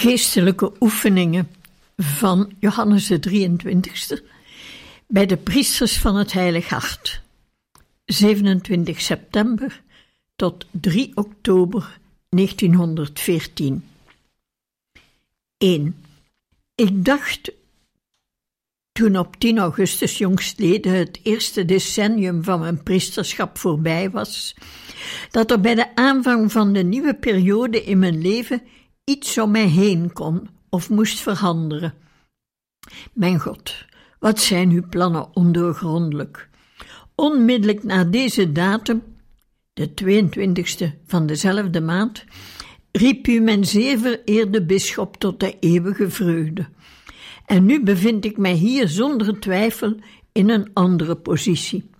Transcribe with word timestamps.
Geestelijke 0.00 0.72
oefeningen 0.80 1.48
van 1.96 2.52
Johannes 2.58 3.06
de 3.06 3.20
23ste 3.28 4.24
bij 5.06 5.26
de 5.26 5.36
priesters 5.36 5.98
van 5.98 6.16
het 6.16 6.32
Heilig 6.32 6.68
Hart. 6.68 7.22
27 8.04 9.00
september 9.00 9.82
tot 10.36 10.66
3 10.70 11.12
oktober 11.14 11.98
1914. 12.28 13.84
1. 15.58 16.04
Ik 16.74 17.04
dacht 17.04 17.52
toen 18.92 19.18
op 19.18 19.36
10 19.36 19.58
augustus 19.58 20.18
jongstleden 20.18 20.92
het 20.92 21.20
eerste 21.22 21.64
decennium 21.64 22.44
van 22.44 22.60
mijn 22.60 22.82
priesterschap 22.82 23.58
voorbij 23.58 24.10
was, 24.10 24.54
dat 25.30 25.50
er 25.50 25.60
bij 25.60 25.74
de 25.74 25.96
aanvang 25.96 26.52
van 26.52 26.72
de 26.72 26.82
nieuwe 26.82 27.14
periode 27.14 27.84
in 27.84 27.98
mijn 27.98 28.20
leven 28.20 28.62
iets 29.10 29.38
om 29.38 29.50
mij 29.50 29.66
heen 29.66 30.12
kon 30.12 30.48
of 30.68 30.90
moest 30.90 31.20
veranderen. 31.20 31.94
Mijn 33.12 33.40
God, 33.40 33.84
wat 34.18 34.40
zijn 34.40 34.70
uw 34.70 34.88
plannen 34.88 35.36
ondoorgrondelijk? 35.36 36.48
Onmiddellijk 37.14 37.82
na 37.82 38.04
deze 38.04 38.52
datum, 38.52 39.02
de 39.72 39.90
22e 40.02 41.06
van 41.06 41.26
dezelfde 41.26 41.80
maand, 41.80 42.24
riep 42.92 43.26
u 43.26 43.40
mijn 43.40 43.64
zeer 43.64 43.98
vereerde 43.98 44.64
bisschop 44.64 45.16
tot 45.16 45.40
de 45.40 45.56
eeuwige 45.60 46.10
vreugde. 46.10 46.68
En 47.46 47.66
nu 47.66 47.82
bevind 47.82 48.24
ik 48.24 48.36
mij 48.36 48.54
hier 48.54 48.88
zonder 48.88 49.40
twijfel 49.40 49.96
in 50.32 50.50
een 50.50 50.70
andere 50.72 51.16
positie. 51.16 51.90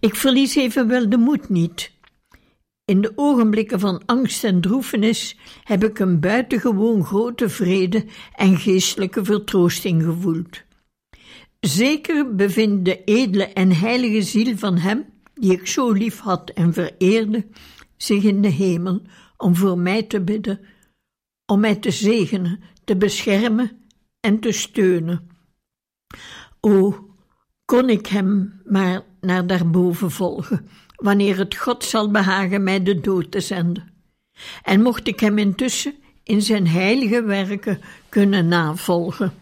Ik 0.00 0.14
verlies 0.14 0.54
evenwel 0.54 1.08
de 1.08 1.16
moed 1.16 1.48
niet 1.48 1.92
in 2.86 3.00
de 3.00 3.12
ogenblikken 3.14 3.80
van 3.80 4.02
angst 4.04 4.44
en 4.44 4.60
droefenis 4.60 5.36
heb 5.64 5.84
ik 5.84 5.98
een 5.98 6.20
buitengewoon 6.20 7.04
grote 7.04 7.48
vrede 7.48 8.04
en 8.34 8.56
geestelijke 8.56 9.24
vertroosting 9.24 10.02
gevoeld. 10.02 10.62
Zeker 11.60 12.34
bevindt 12.34 12.84
de 12.84 13.04
edele 13.04 13.44
en 13.44 13.72
heilige 13.72 14.22
ziel 14.22 14.56
van 14.56 14.76
hem, 14.76 15.04
die 15.34 15.52
ik 15.52 15.66
zo 15.66 15.92
lief 15.92 16.18
had 16.18 16.50
en 16.50 16.72
vereerde, 16.72 17.46
zich 17.96 18.22
in 18.22 18.42
de 18.42 18.48
hemel 18.48 19.02
om 19.36 19.56
voor 19.56 19.78
mij 19.78 20.02
te 20.02 20.20
bidden, 20.20 20.60
om 21.46 21.60
mij 21.60 21.76
te 21.76 21.90
zegenen, 21.90 22.60
te 22.84 22.96
beschermen 22.96 23.70
en 24.20 24.40
te 24.40 24.52
steunen. 24.52 25.28
O, 26.60 27.06
kon 27.64 27.88
ik 27.88 28.06
hem 28.06 28.60
maar 28.64 29.04
naar 29.20 29.46
daarboven 29.46 30.10
volgen 30.10 30.68
wanneer 30.96 31.38
het 31.38 31.56
God 31.56 31.84
zal 31.84 32.10
behagen 32.10 32.62
mij 32.62 32.82
de 32.82 33.00
dood 33.00 33.30
te 33.30 33.40
zenden. 33.40 33.92
En 34.62 34.82
mocht 34.82 35.08
ik 35.08 35.20
hem 35.20 35.38
intussen 35.38 35.94
in 36.22 36.42
zijn 36.42 36.66
heilige 36.66 37.22
werken 37.22 37.80
kunnen 38.08 38.48
navolgen. 38.48 39.32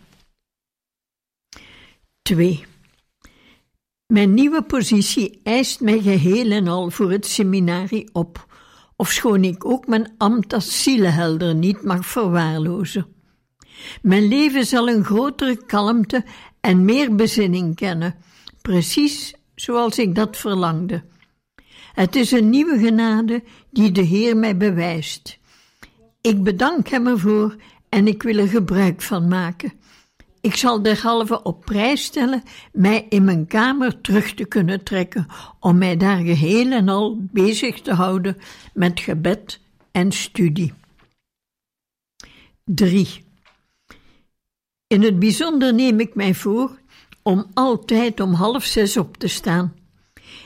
2. 2.23 2.65
Mijn 4.07 4.35
nieuwe 4.35 4.63
positie 4.63 5.41
eist 5.43 5.81
mij 5.81 6.01
geheel 6.01 6.51
en 6.51 6.69
al 6.69 6.91
voor 6.91 7.11
het 7.11 7.27
seminarie 7.27 8.09
op, 8.13 8.47
ofschoon 8.97 9.45
ik 9.45 9.65
ook 9.65 9.87
mijn 9.87 10.15
ambt 10.19 10.53
als 10.53 10.83
zielenhelder 10.83 11.55
niet 11.55 11.83
mag 11.83 12.07
verwaarlozen. 12.07 13.07
Mijn 14.03 14.29
leven 14.29 14.67
zal 14.67 14.89
een 14.89 15.05
grotere 15.05 15.65
kalmte 15.67 16.25
en 16.61 16.85
meer 16.85 17.15
bezinning 17.15 17.75
kennen, 17.75 18.15
precies 18.63 19.35
zoals 19.55 19.99
ik 19.99 20.15
dat 20.15 20.37
verlangde. 20.37 21.05
Het 21.95 22.17
is 22.17 22.31
een 22.31 22.51
nieuwe 22.51 22.79
genade 22.79 23.43
die 23.71 23.93
de 23.93 24.01
Heer 24.01 24.37
mij 24.37 24.57
bewijst. 24.57 25.39
Ik 26.21 26.43
bedank 26.43 26.89
Hem 26.89 27.07
ervoor 27.07 27.57
en 27.89 28.07
ik 28.07 28.23
wil 28.23 28.37
er 28.37 28.49
gebruik 28.49 29.03
van 29.03 29.29
maken. 29.29 29.73
Ik 30.41 30.57
zal 30.57 30.83
derhalve 30.83 31.43
op 31.43 31.65
prijs 31.65 32.05
stellen 32.05 32.43
mij 32.73 33.07
in 33.09 33.25
mijn 33.25 33.47
kamer 33.47 34.01
terug 34.01 34.35
te 34.35 34.45
kunnen 34.45 34.85
trekken, 34.85 35.27
om 35.61 35.79
mij 35.79 35.97
daar 35.97 36.19
geheel 36.19 36.73
en 36.73 36.89
al 36.89 37.19
bezig 37.21 37.81
te 37.81 37.93
houden 37.93 38.37
met 38.73 39.01
gebed 39.01 39.61
en 39.93 40.13
studie. 40.13 40.73
3. 42.65 43.25
In 44.87 45.03
het 45.03 45.19
bijzonder 45.19 45.75
neem 45.75 46.01
ik 46.01 46.15
mij 46.15 46.35
voor 46.35 46.79
om 47.23 47.47
altijd 47.55 48.21
om 48.21 48.33
half 48.33 48.65
zes 48.65 48.97
op 48.97 49.17
te 49.17 49.29
staan 49.29 49.84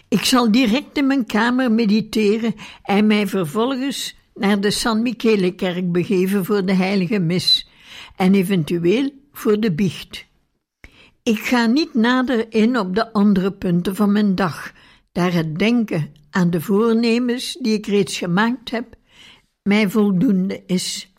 ik 0.08 0.24
zal 0.24 0.52
direct 0.52 0.96
in 0.96 1.06
mijn 1.06 1.26
kamer 1.26 1.72
mediteren 1.72 2.54
en 2.82 3.06
mij 3.06 3.26
vervolgens 3.26 4.16
naar 4.34 4.60
de 4.60 4.70
San 4.70 5.02
Michele-kerk 5.02 5.92
begeven 5.92 6.44
voor 6.44 6.64
de 6.64 6.74
heilige 6.74 7.18
mis 7.18 7.68
en 8.16 8.34
eventueel 8.34 9.10
voor 9.32 9.60
de 9.60 9.72
biecht. 9.72 10.26
Ik 11.22 11.38
ga 11.38 11.66
niet 11.66 11.94
nader 11.94 12.52
in 12.52 12.78
op 12.78 12.94
de 12.94 13.12
andere 13.12 13.52
punten 13.52 13.96
van 13.96 14.12
mijn 14.12 14.34
dag, 14.34 14.72
daar 15.12 15.32
het 15.32 15.58
denken 15.58 16.12
aan 16.30 16.50
de 16.50 16.60
voornemens 16.60 17.56
die 17.60 17.72
ik 17.72 17.86
reeds 17.86 18.18
gemaakt 18.18 18.70
heb 18.70 18.96
mij 19.68 19.88
voldoende 19.88 20.62
is. 20.66 21.12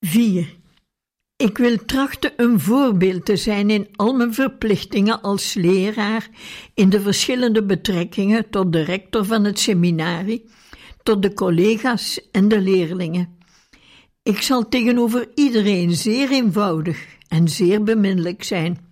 4. 0.00 0.57
Ik 1.38 1.58
wil 1.58 1.84
trachten 1.84 2.32
een 2.36 2.60
voorbeeld 2.60 3.24
te 3.24 3.36
zijn 3.36 3.70
in 3.70 3.88
al 3.96 4.12
mijn 4.12 4.34
verplichtingen 4.34 5.20
als 5.20 5.54
leraar, 5.54 6.28
in 6.74 6.88
de 6.88 7.00
verschillende 7.00 7.64
betrekkingen 7.64 8.50
tot 8.50 8.72
de 8.72 8.82
rector 8.82 9.24
van 9.24 9.44
het 9.44 9.58
seminarie, 9.58 10.44
tot 11.02 11.22
de 11.22 11.34
collega's 11.34 12.28
en 12.32 12.48
de 12.48 12.60
leerlingen. 12.60 13.38
Ik 14.22 14.40
zal 14.40 14.68
tegenover 14.68 15.28
iedereen 15.34 15.92
zeer 15.92 16.30
eenvoudig 16.30 17.06
en 17.28 17.48
zeer 17.48 17.82
beminnelijk 17.82 18.42
zijn. 18.42 18.87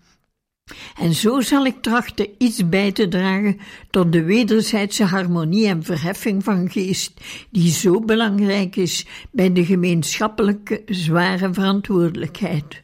En 0.99 1.15
zo 1.15 1.41
zal 1.41 1.67
ik 1.67 1.83
trachten 1.83 2.29
iets 2.39 2.69
bij 2.69 2.93
te 2.93 3.09
dragen 3.09 3.59
tot 3.91 4.13
de 4.13 4.23
wederzijdse 4.23 5.05
harmonie 5.05 5.67
en 5.67 5.83
verheffing 5.83 6.45
van 6.45 6.71
geest, 6.71 7.21
die 7.51 7.71
zo 7.71 8.01
belangrijk 8.01 8.77
is 8.77 9.07
bij 9.31 9.53
de 9.53 9.65
gemeenschappelijke 9.65 10.83
zware 10.87 11.55
verantwoordelijkheid. 11.55 12.83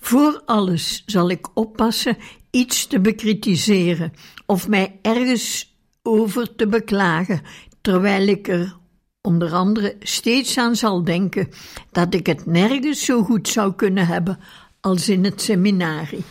Voor 0.00 0.42
alles 0.46 1.02
zal 1.06 1.30
ik 1.30 1.48
oppassen 1.54 2.16
iets 2.50 2.86
te 2.86 3.00
bekritiseren 3.00 4.12
of 4.46 4.68
mij 4.68 4.98
ergens 5.02 5.74
over 6.02 6.54
te 6.54 6.66
beklagen, 6.66 7.42
terwijl 7.80 8.26
ik 8.26 8.48
er 8.48 8.76
onder 9.20 9.52
andere 9.52 9.96
steeds 10.00 10.58
aan 10.58 10.76
zal 10.76 11.04
denken 11.04 11.48
dat 11.92 12.14
ik 12.14 12.26
het 12.26 12.46
nergens 12.46 13.04
zo 13.04 13.22
goed 13.22 13.48
zou 13.48 13.74
kunnen 13.74 14.06
hebben 14.06 14.38
als 14.80 15.08
in 15.08 15.24
het 15.24 15.42
seminarie. 15.42 16.24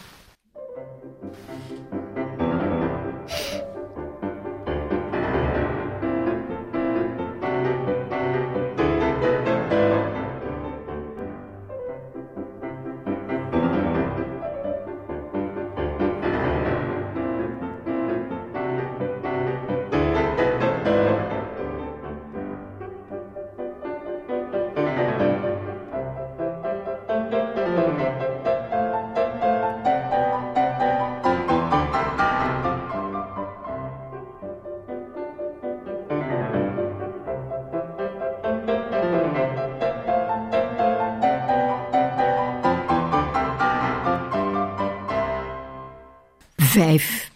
5. 46.80 47.32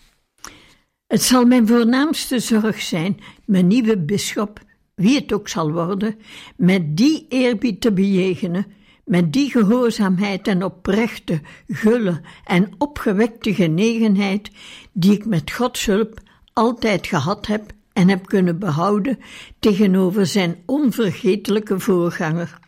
Het 1.07 1.21
zal 1.21 1.45
mijn 1.45 1.67
voornaamste 1.67 2.39
zorg 2.39 2.81
zijn 2.81 3.19
mijn 3.45 3.67
nieuwe 3.67 3.97
bisschop, 3.97 4.59
wie 4.95 5.15
het 5.15 5.33
ook 5.33 5.47
zal 5.47 5.71
worden, 5.71 6.15
met 6.57 6.97
die 6.97 7.25
eerbied 7.29 7.81
te 7.81 7.91
bejegenen, 7.91 8.65
met 9.05 9.33
die 9.33 9.51
gehoorzaamheid 9.51 10.47
en 10.47 10.63
oprechte, 10.63 11.41
gulle 11.67 12.21
en 12.43 12.71
opgewekte 12.77 13.53
genegenheid 13.53 14.51
die 14.93 15.11
ik 15.11 15.25
met 15.25 15.51
Gods 15.51 15.85
hulp 15.85 16.19
altijd 16.53 17.07
gehad 17.07 17.47
heb 17.47 17.71
en 17.93 18.09
heb 18.09 18.25
kunnen 18.25 18.59
behouden 18.59 19.19
tegenover 19.59 20.25
zijn 20.25 20.63
onvergetelijke 20.65 21.79
voorganger. 21.79 22.59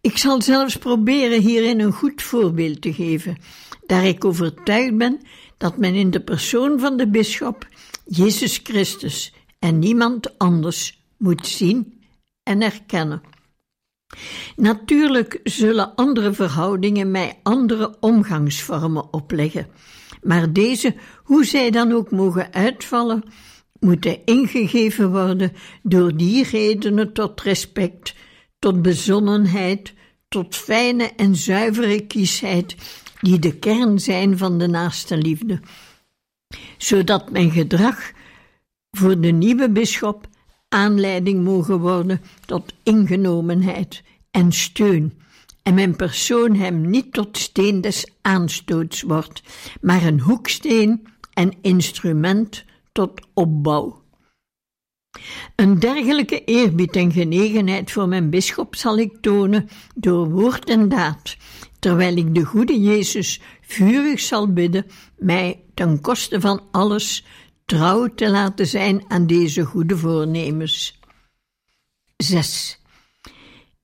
Ik 0.00 0.18
zal 0.18 0.42
zelfs 0.42 0.76
proberen 0.76 1.40
hierin 1.40 1.80
een 1.80 1.92
goed 1.92 2.22
voorbeeld 2.22 2.82
te 2.82 2.92
geven, 2.92 3.36
daar 3.86 4.04
ik 4.04 4.24
overtuigd 4.24 4.96
ben 4.96 5.20
dat 5.58 5.76
men 5.76 5.94
in 5.94 6.10
de 6.10 6.20
persoon 6.20 6.80
van 6.80 6.96
de 6.96 7.08
bisschop 7.08 7.66
Jezus 8.04 8.60
Christus 8.62 9.32
en 9.58 9.78
niemand 9.78 10.38
anders 10.38 11.02
moet 11.16 11.46
zien 11.46 12.02
en 12.42 12.62
erkennen. 12.62 13.22
Natuurlijk 14.56 15.40
zullen 15.44 15.94
andere 15.94 16.32
verhoudingen 16.32 17.10
mij 17.10 17.38
andere 17.42 17.96
omgangsvormen 18.00 19.12
opleggen, 19.12 19.66
maar 20.22 20.52
deze, 20.52 20.94
hoe 21.22 21.44
zij 21.44 21.70
dan 21.70 21.92
ook 21.92 22.10
mogen 22.10 22.52
uitvallen, 22.52 23.22
moeten 23.80 24.24
ingegeven 24.24 25.10
worden 25.10 25.52
door 25.82 26.16
die 26.16 26.44
redenen 26.44 27.12
tot 27.12 27.40
respect, 27.40 28.14
tot 28.58 28.82
bezonnenheid, 28.82 29.94
tot 30.28 30.56
fijne 30.56 31.04
en 31.16 31.36
zuivere 31.36 32.06
kiesheid, 32.06 32.76
die 33.20 33.38
de 33.38 33.58
kern 33.58 34.00
zijn 34.00 34.38
van 34.38 34.58
de 34.58 34.66
naaste 34.66 35.16
liefde, 35.16 35.60
zodat 36.76 37.30
mijn 37.30 37.50
gedrag 37.50 38.12
voor 38.90 39.20
de 39.20 39.30
nieuwe 39.30 39.70
bisschop 39.70 40.26
aanleiding 40.68 41.44
mogen 41.44 41.80
worden 41.80 42.20
tot 42.44 42.74
ingenomenheid 42.82 44.02
en 44.30 44.52
steun, 44.52 45.18
en 45.62 45.74
mijn 45.74 45.96
persoon 45.96 46.54
hem 46.54 46.90
niet 46.90 47.12
tot 47.12 47.38
steen 47.38 47.80
des 47.80 48.06
aanstoots 48.22 49.02
wordt, 49.02 49.42
maar 49.80 50.02
een 50.02 50.20
hoeksteen 50.20 51.06
en 51.32 51.52
instrument 51.60 52.64
tot 52.92 53.20
opbouw. 53.34 54.02
Een 55.56 55.78
dergelijke 55.78 56.44
eerbied 56.44 56.96
en 56.96 57.12
genegenheid 57.12 57.90
voor 57.90 58.08
mijn 58.08 58.30
bisschop 58.30 58.76
zal 58.76 58.98
ik 58.98 59.16
tonen 59.20 59.68
door 59.94 60.30
woord 60.30 60.68
en 60.68 60.88
daad, 60.88 61.36
terwijl 61.78 62.16
ik 62.16 62.34
de 62.34 62.44
goede 62.44 62.80
Jezus 62.80 63.40
vurig 63.60 64.20
zal 64.20 64.52
bidden 64.52 64.86
mij 65.16 65.62
ten 65.74 66.00
koste 66.00 66.40
van 66.40 66.62
alles 66.70 67.24
trouw 67.64 68.14
te 68.14 68.30
laten 68.30 68.66
zijn 68.66 69.04
aan 69.08 69.26
deze 69.26 69.64
goede 69.64 69.96
voornemens. 69.96 71.00
6. 72.16 72.80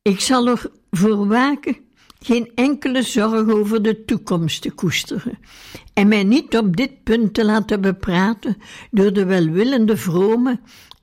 Ik 0.02 0.20
zal 0.20 0.46
ervoor 0.90 1.26
waken 1.26 1.76
geen 2.24 2.52
enkele 2.54 3.02
zorg 3.02 3.48
over 3.48 3.82
de 3.82 4.04
toekomst 4.04 4.62
te 4.62 4.70
koesteren 4.70 5.38
en 5.92 6.08
mij 6.08 6.24
niet 6.24 6.56
op 6.56 6.76
dit 6.76 7.02
punt 7.02 7.34
te 7.34 7.44
laten 7.44 7.80
bepraten 7.80 8.56
door 8.90 9.12
de 9.12 9.24
welwillende 9.24 9.96
vrome 9.96 10.60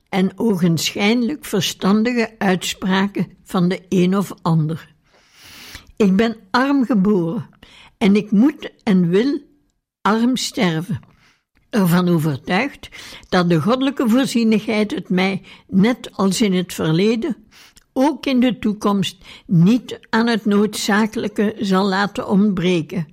en 0.08 0.38
ogenschijnlijk 0.38 1.44
verstandige 1.44 2.34
uitspraken 2.38 3.26
van 3.44 3.68
de 3.68 3.80
een 3.88 4.16
of 4.16 4.32
ander. 4.42 4.91
Ik 5.96 6.16
ben 6.16 6.36
arm 6.50 6.84
geboren 6.84 7.48
en 7.98 8.16
ik 8.16 8.30
moet 8.30 8.70
en 8.82 9.08
wil 9.08 9.40
arm 10.00 10.36
sterven. 10.36 11.00
Ervan 11.70 12.08
overtuigd 12.08 12.88
dat 13.28 13.48
de 13.48 13.60
goddelijke 13.60 14.08
voorzienigheid 14.08 14.90
het 14.90 15.08
mij, 15.08 15.42
net 15.68 16.16
als 16.16 16.40
in 16.40 16.54
het 16.54 16.74
verleden, 16.74 17.36
ook 17.92 18.26
in 18.26 18.40
de 18.40 18.58
toekomst 18.58 19.24
niet 19.46 19.98
aan 20.10 20.26
het 20.26 20.44
noodzakelijke 20.44 21.54
zal 21.58 21.86
laten 21.86 22.28
ontbreken, 22.28 23.06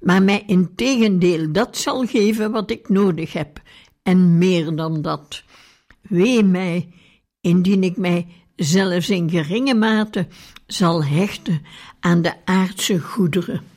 maar 0.00 0.22
mij 0.22 0.42
in 0.46 0.74
tegendeel 0.74 1.52
dat 1.52 1.76
zal 1.76 2.06
geven 2.06 2.50
wat 2.50 2.70
ik 2.70 2.88
nodig 2.88 3.32
heb, 3.32 3.60
en 4.02 4.38
meer 4.38 4.76
dan 4.76 5.02
dat. 5.02 5.42
Wee 6.02 6.44
mij, 6.44 6.88
indien 7.40 7.82
ik 7.82 7.96
mij 7.96 8.26
zelfs 8.56 9.10
in 9.10 9.30
geringe 9.30 9.74
mate 9.74 10.26
zal 10.72 11.04
hechten 11.04 11.66
aan 12.00 12.22
de 12.22 12.32
aardse 12.44 13.00
goederen. 13.00 13.71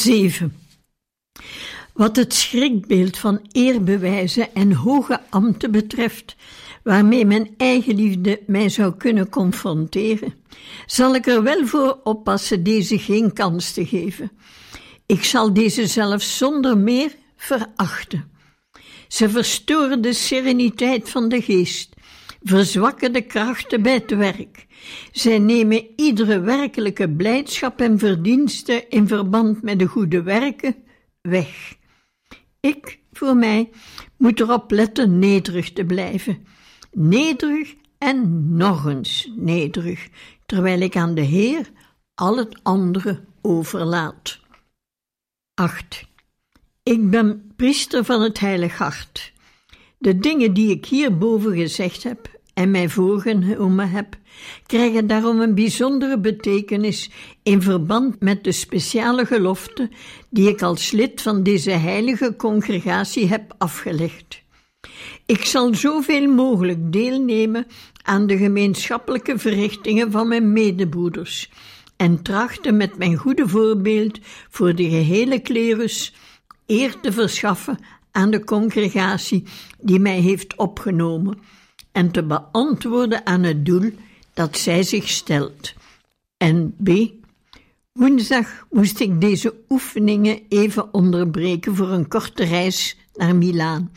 Zeven. 0.00 0.56
Wat 1.92 2.16
het 2.16 2.34
schrikbeeld 2.34 3.16
van 3.18 3.40
eerbewijzen 3.52 4.54
en 4.54 4.72
hoge 4.72 5.20
ambten 5.30 5.70
betreft, 5.70 6.36
waarmee 6.82 7.26
mijn 7.26 7.54
eigenliefde 7.56 8.40
mij 8.46 8.68
zou 8.68 8.94
kunnen 8.96 9.28
confronteren, 9.28 10.34
zal 10.86 11.14
ik 11.14 11.26
er 11.26 11.42
wel 11.42 11.66
voor 11.66 12.00
oppassen 12.04 12.62
deze 12.62 12.98
geen 12.98 13.32
kans 13.32 13.72
te 13.72 13.86
geven. 13.86 14.30
Ik 15.06 15.24
zal 15.24 15.52
deze 15.52 15.86
zelfs 15.86 16.36
zonder 16.36 16.78
meer 16.78 17.14
verachten. 17.36 18.30
Ze 19.08 19.28
verstoren 19.28 20.00
de 20.00 20.12
sereniteit 20.12 21.10
van 21.10 21.28
de 21.28 21.42
geest, 21.42 21.89
verzwakken 22.42 23.12
de 23.12 23.20
krachten 23.20 23.82
bij 23.82 23.94
het 23.94 24.10
werk. 24.10 24.66
Zij 25.12 25.38
nemen 25.38 25.88
iedere 25.96 26.40
werkelijke 26.40 27.10
blijdschap 27.10 27.80
en 27.80 27.98
verdienste 27.98 28.86
in 28.88 29.08
verband 29.08 29.62
met 29.62 29.78
de 29.78 29.86
goede 29.86 30.22
werken 30.22 30.74
weg. 31.20 31.76
Ik, 32.60 32.98
voor 33.12 33.36
mij, 33.36 33.70
moet 34.16 34.40
erop 34.40 34.70
letten 34.70 35.18
nederig 35.18 35.72
te 35.72 35.84
blijven. 35.84 36.46
Nederig 36.92 37.74
en 37.98 38.46
nog 38.56 38.86
eens 38.86 39.30
nederig, 39.36 40.08
terwijl 40.46 40.80
ik 40.80 40.96
aan 40.96 41.14
de 41.14 41.20
Heer 41.20 41.70
al 42.14 42.36
het 42.36 42.60
andere 42.62 43.24
overlaat. 43.42 44.40
8. 45.54 46.08
Ik 46.82 47.10
ben 47.10 47.52
priester 47.56 48.04
van 48.04 48.22
het 48.22 48.40
Heilig 48.40 48.78
Hart. 48.78 49.32
De 49.98 50.18
dingen 50.18 50.54
die 50.54 50.70
ik 50.70 50.86
hierboven 50.86 51.54
gezegd 51.54 52.02
heb 52.02 52.29
en 52.54 52.70
mij 52.70 52.88
voorgenomen 52.88 53.90
heb, 53.90 54.16
krijgen 54.66 55.06
daarom 55.06 55.40
een 55.40 55.54
bijzondere 55.54 56.18
betekenis 56.18 57.10
in 57.42 57.62
verband 57.62 58.20
met 58.20 58.44
de 58.44 58.52
speciale 58.52 59.26
gelofte 59.26 59.88
die 60.30 60.48
ik 60.48 60.62
als 60.62 60.90
lid 60.90 61.22
van 61.22 61.42
deze 61.42 61.70
heilige 61.70 62.34
congregatie 62.36 63.26
heb 63.26 63.54
afgelegd. 63.58 64.42
Ik 65.26 65.44
zal 65.44 65.74
zoveel 65.74 66.28
mogelijk 66.28 66.92
deelnemen 66.92 67.66
aan 68.02 68.26
de 68.26 68.36
gemeenschappelijke 68.36 69.38
verrichtingen 69.38 70.10
van 70.10 70.28
mijn 70.28 70.52
medebroeders 70.52 71.50
en 71.96 72.22
trachten 72.22 72.76
met 72.76 72.98
mijn 72.98 73.16
goede 73.16 73.48
voorbeeld 73.48 74.18
voor 74.50 74.74
de 74.74 74.88
gehele 74.88 75.40
klerus 75.40 76.14
eer 76.66 77.00
te 77.00 77.12
verschaffen 77.12 77.78
aan 78.10 78.30
de 78.30 78.44
congregatie 78.44 79.44
die 79.78 79.98
mij 79.98 80.20
heeft 80.20 80.56
opgenomen 80.56 81.38
en 81.92 82.10
te 82.10 82.22
beantwoorden 82.22 83.26
aan 83.26 83.42
het 83.42 83.66
doel 83.66 83.90
dat 84.34 84.56
zij 84.56 84.82
zich 84.82 85.08
stelt. 85.08 85.72
En 86.36 86.74
B. 86.82 86.90
Woensdag 87.92 88.66
moest 88.70 89.00
ik 89.00 89.20
deze 89.20 89.54
oefeningen 89.68 90.40
even 90.48 90.94
onderbreken 90.94 91.76
voor 91.76 91.88
een 91.88 92.08
korte 92.08 92.44
reis 92.44 92.96
naar 93.14 93.36
Milaan, 93.36 93.92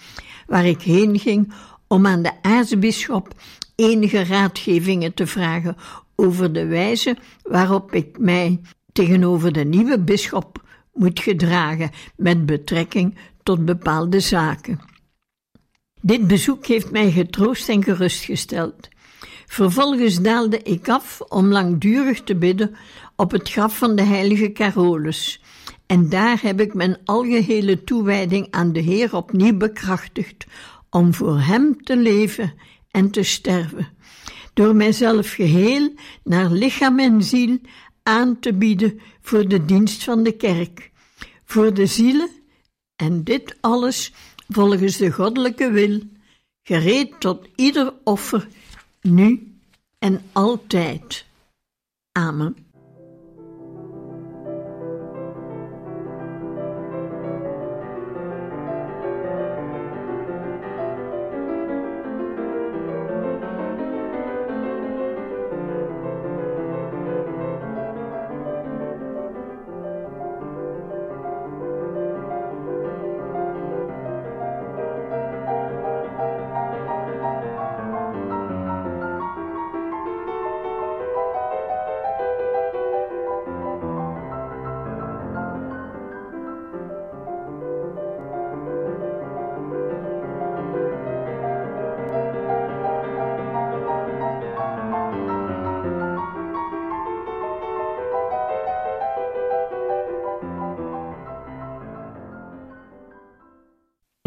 waar 0.47 0.65
ik 0.65 0.81
heen 0.81 1.19
ging 1.19 1.53
om 1.87 2.07
aan 2.07 2.21
de 2.21 2.41
aartsbisschop 2.41 3.35
enige 3.75 4.23
raadgevingen 4.23 5.13
te 5.13 5.27
vragen 5.27 5.75
over 6.15 6.53
de 6.53 6.65
wijze 6.65 7.17
waarop 7.43 7.93
ik 7.93 8.17
mij 8.19 8.61
tegenover 8.91 9.53
de 9.53 9.63
nieuwe 9.63 9.99
bisschop 9.99 10.63
moet 10.93 11.19
gedragen 11.19 11.91
met 12.15 12.45
betrekking 12.45 13.17
tot 13.43 13.65
bepaalde 13.65 14.19
zaken. 14.19 14.92
Dit 16.05 16.27
bezoek 16.27 16.65
heeft 16.65 16.91
mij 16.91 17.11
getroost 17.11 17.69
en 17.69 17.83
gerustgesteld. 17.83 18.87
Vervolgens 19.45 20.21
daalde 20.21 20.59
ik 20.63 20.89
af 20.89 21.21
om 21.21 21.47
langdurig 21.47 22.21
te 22.23 22.35
bidden 22.35 22.75
op 23.15 23.31
het 23.31 23.49
graf 23.49 23.77
van 23.77 23.95
de 23.95 24.01
heilige 24.01 24.51
Carolus. 24.51 25.41
En 25.85 26.09
daar 26.09 26.41
heb 26.41 26.61
ik 26.61 26.73
mijn 26.73 26.97
algehele 27.05 27.83
toewijding 27.83 28.47
aan 28.49 28.73
de 28.73 28.79
Heer 28.79 29.15
opnieuw 29.15 29.57
bekrachtigd, 29.57 30.45
om 30.89 31.13
voor 31.13 31.39
Hem 31.39 31.83
te 31.83 31.97
leven 31.97 32.53
en 32.91 33.11
te 33.11 33.23
sterven, 33.23 33.87
door 34.53 34.75
mijzelf 34.75 35.31
geheel 35.31 35.93
naar 36.23 36.51
lichaam 36.51 36.99
en 36.99 37.23
ziel 37.23 37.59
aan 38.03 38.39
te 38.39 38.53
bieden 38.53 38.99
voor 39.21 39.47
de 39.47 39.65
dienst 39.65 40.03
van 40.03 40.23
de 40.23 40.31
kerk, 40.31 40.91
voor 41.45 41.73
de 41.73 41.85
zielen, 41.85 42.29
en 42.95 43.23
dit 43.23 43.57
alles 43.61 44.13
volgens 44.53 44.97
de 44.97 45.11
goddelijke 45.11 45.71
wil, 45.71 46.01
gereed 46.63 47.19
tot 47.19 47.47
ieder 47.55 47.93
offer, 48.03 48.47
nu 49.01 49.57
en 49.99 50.21
altijd. 50.31 51.25
Amen. 52.11 52.55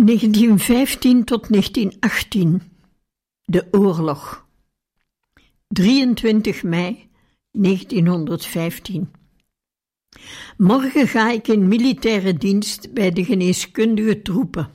1915 0.06 1.24
tot 1.24 1.48
1918. 1.48 2.62
De 3.44 3.68
oorlog. 3.70 4.46
23 5.68 6.62
mei 6.62 7.08
1915. 7.50 9.10
Morgen 10.56 11.08
ga 11.08 11.30
ik 11.30 11.48
in 11.48 11.68
militaire 11.68 12.34
dienst 12.34 12.92
bij 12.92 13.10
de 13.10 13.24
geneeskundige 13.24 14.22
troepen. 14.22 14.70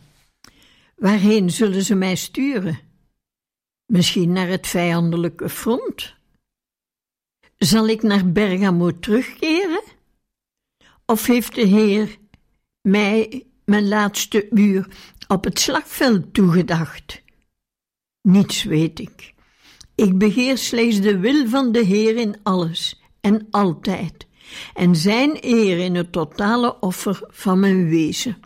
Waarheen 0.95 1.49
zullen 1.49 1.83
ze 1.83 1.95
mij 1.95 2.15
sturen? 2.15 2.79
Misschien 3.85 4.31
naar 4.31 4.47
het 4.47 4.67
vijandelijke 4.67 5.49
front? 5.49 6.15
Zal 7.57 7.87
ik 7.87 8.01
naar 8.01 8.31
Bergamo 8.31 8.99
terugkeren? 8.99 9.83
Of 11.05 11.25
heeft 11.25 11.55
de 11.55 11.65
Heer 11.65 12.17
mij 12.81 13.45
mijn 13.65 13.87
laatste 13.87 14.47
uur 14.49 14.87
op 15.31 15.43
het 15.43 15.59
slagveld 15.59 16.33
toegedacht? 16.33 17.23
Niets 18.21 18.63
weet 18.63 18.99
ik. 18.99 19.33
Ik 19.95 20.17
begeer 20.17 20.57
slechts 20.57 21.01
de 21.01 21.19
wil 21.19 21.47
van 21.47 21.71
de 21.71 21.83
Heer 21.83 22.17
in 22.17 22.35
alles 22.43 23.01
en 23.21 23.47
altijd, 23.51 24.27
en 24.73 24.95
Zijn 24.95 25.37
eer 25.41 25.77
in 25.77 25.95
het 25.95 26.11
totale 26.11 26.79
offer 26.79 27.27
van 27.27 27.59
mijn 27.59 27.89
wezen. 27.89 28.39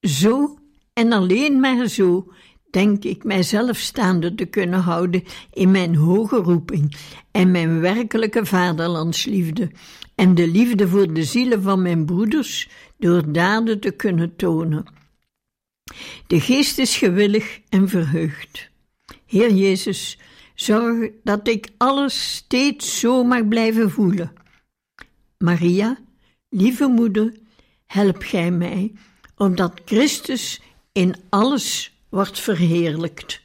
Zo 0.00 0.58
en 0.92 1.12
alleen 1.12 1.60
maar 1.60 1.86
zo 1.86 2.32
denk 2.70 3.04
ik 3.04 3.24
mijzelf 3.24 3.78
staande 3.78 4.34
te 4.34 4.44
kunnen 4.44 4.80
houden 4.80 5.22
in 5.52 5.70
mijn 5.70 5.94
hoge 5.94 6.36
roeping 6.36 6.96
en 7.30 7.50
mijn 7.50 7.80
werkelijke 7.80 8.46
vaderlandsliefde 8.46 9.70
en 10.14 10.34
de 10.34 10.48
liefde 10.48 10.88
voor 10.88 11.12
de 11.12 11.24
zielen 11.24 11.62
van 11.62 11.82
mijn 11.82 12.04
broeders 12.04 12.68
door 12.98 13.32
daden 13.32 13.80
te 13.80 13.90
kunnen 13.90 14.36
tonen. 14.36 14.99
De 16.26 16.40
geest 16.40 16.78
is 16.78 16.96
gewillig 16.96 17.60
en 17.68 17.88
verheugd. 17.88 18.70
Heer 19.26 19.52
Jezus, 19.52 20.18
zorg 20.54 21.10
dat 21.22 21.48
ik 21.48 21.68
alles 21.76 22.34
steeds 22.34 23.00
zo 23.00 23.24
mag 23.24 23.48
blijven 23.48 23.90
voelen. 23.90 24.32
Maria, 25.38 25.98
lieve 26.48 26.86
moeder, 26.86 27.32
help 27.86 28.22
gij 28.22 28.50
mij, 28.50 28.92
omdat 29.36 29.80
Christus 29.84 30.60
in 30.92 31.14
alles 31.28 31.96
wordt 32.08 32.40
verheerlijkt. 32.40 33.39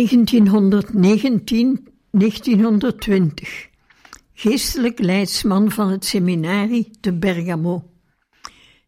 1919, 0.00 1.88
1920. 2.10 3.68
geestelijk 4.32 4.98
leidsman 4.98 5.70
van 5.70 5.88
het 5.88 6.04
seminarie 6.04 6.90
te 7.00 7.12
Bergamo. 7.12 7.90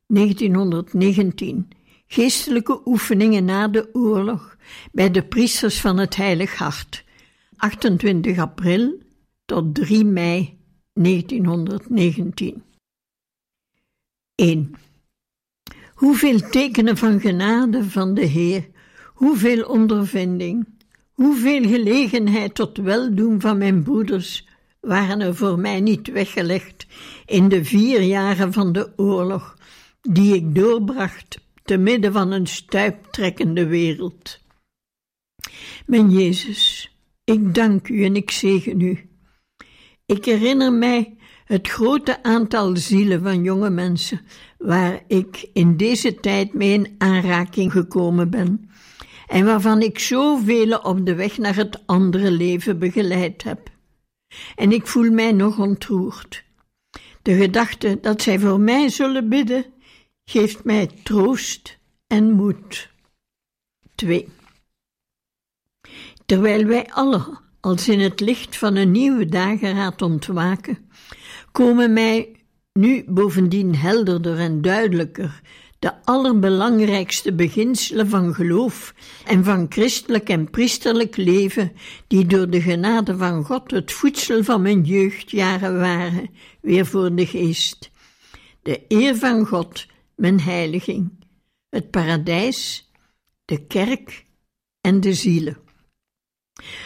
1919. 0.07 1.69
Geestelijke 2.07 2.81
oefeningen 2.85 3.45
na 3.45 3.69
de 3.69 3.89
oorlog 3.93 4.57
bij 4.93 5.11
de 5.11 5.25
priesters 5.25 5.81
van 5.81 5.99
het 5.99 6.17
Heilig 6.17 6.55
Hart. 6.55 7.05
28 7.57 8.39
april 8.39 8.99
tot 9.45 9.75
3 9.75 10.05
mei 10.05 10.59
1919. 10.93 12.63
1. 14.35 14.75
Hoeveel 15.95 16.41
tekenen 16.51 16.97
van 16.97 17.21
genade 17.21 17.85
van 17.85 18.15
de 18.15 18.25
Heer, 18.25 18.71
hoeveel 19.15 19.65
ondervinding, 19.65 20.72
hoeveel 21.13 21.69
gelegenheid 21.69 22.55
tot 22.55 22.77
weldoen 22.77 23.41
van 23.41 23.59
mijn 23.59 23.83
broeders 23.83 24.49
waren 24.81 25.21
er 25.21 25.37
voor 25.37 25.59
mij 25.59 25.81
niet 25.81 26.09
weggelegd 26.09 26.87
in 27.27 27.49
de 27.49 27.65
vier 27.65 28.01
jaren 28.01 28.53
van 28.53 28.73
de 28.73 28.93
oorlog 28.97 29.57
die 30.01 30.35
ik 30.35 30.55
doorbracht 30.55 31.41
te 31.65 31.77
midden 31.77 32.13
van 32.13 32.31
een 32.31 32.47
stuiptrekkende 32.47 33.67
wereld. 33.67 34.41
Mijn 35.87 36.11
Jezus, 36.11 36.93
ik 37.25 37.55
dank 37.55 37.89
u 37.89 38.05
en 38.05 38.17
ik 38.17 38.31
zegen 38.31 38.81
u. 38.81 39.09
Ik 40.07 40.25
herinner 40.25 40.73
mij 40.73 41.17
het 41.45 41.69
grote 41.69 42.23
aantal 42.23 42.77
zielen 42.77 43.23
van 43.23 43.43
jonge 43.43 43.71
mensen 43.71 44.21
waar 44.59 45.03
ik 45.07 45.49
in 45.53 45.77
deze 45.77 46.15
tijd 46.15 46.55
mee 46.55 46.73
in 46.73 46.95
aanraking 46.99 47.73
gekomen 47.73 48.31
ben 48.31 48.71
en 49.33 49.45
waarvan 49.45 49.83
ik 49.83 49.99
zoveel 49.99 50.79
op 50.79 51.07
de 51.07 51.15
weg 51.15 51.39
naar 51.39 51.55
het 51.57 51.87
andere 51.87 52.31
leven 52.31 52.79
begeleid 52.79 53.43
heb. 53.43 53.71
En 54.57 54.73
ik 54.73 54.87
voel 54.87 55.11
mij 55.11 55.33
nog 55.33 55.59
ontroerd. 55.59 56.45
De 57.23 57.35
gedachte 57.35 57.99
dat 58.01 58.23
zij 58.23 58.39
voor 58.39 58.61
mij 58.61 58.89
zullen 58.89 59.29
bidden, 59.29 59.65
geeft 60.25 60.65
mij 60.65 60.87
troost 60.87 61.79
en 62.07 62.31
moed. 62.31 62.91
2. 63.95 64.29
Terwijl 66.27 66.65
wij 66.65 66.91
allen 66.91 67.39
als 67.61 67.89
in 67.89 68.01
het 68.01 68.21
licht 68.21 68.57
van 68.57 68.77
een 68.77 68.91
nieuwe 68.91 69.27
dageraad 69.27 70.03
ontwaken, 70.03 70.91
komen 71.53 71.93
mij 71.93 72.37
nu 72.73 73.05
bovendien 73.07 73.77
helderder 73.77 74.39
en 74.39 74.63
duidelijker 74.63 75.41
de 75.83 76.05
allerbelangrijkste 76.05 77.33
beginselen 77.33 78.09
van 78.09 78.35
geloof 78.35 78.95
en 79.25 79.45
van 79.45 79.67
christelijk 79.69 80.29
en 80.29 80.51
priesterlijk 80.51 81.17
leven, 81.17 81.73
die 82.07 82.27
door 82.27 82.51
de 82.51 82.61
genade 82.61 83.17
van 83.17 83.45
God 83.45 83.71
het 83.71 83.93
voedsel 83.93 84.45
van 84.45 84.63
mijn 84.63 84.83
jeugdjaren 84.83 85.79
waren, 85.79 86.31
weer 86.61 86.87
voor 86.87 87.15
de 87.15 87.27
geest. 87.27 87.91
De 88.63 88.85
eer 88.89 89.17
van 89.17 89.47
God, 89.47 89.87
mijn 90.17 90.41
heiliging, 90.41 91.11
het 91.69 91.91
paradijs, 91.91 92.91
de 93.45 93.67
kerk 93.67 94.25
en 94.81 95.01
de 95.01 95.15
zielen. 95.15 95.59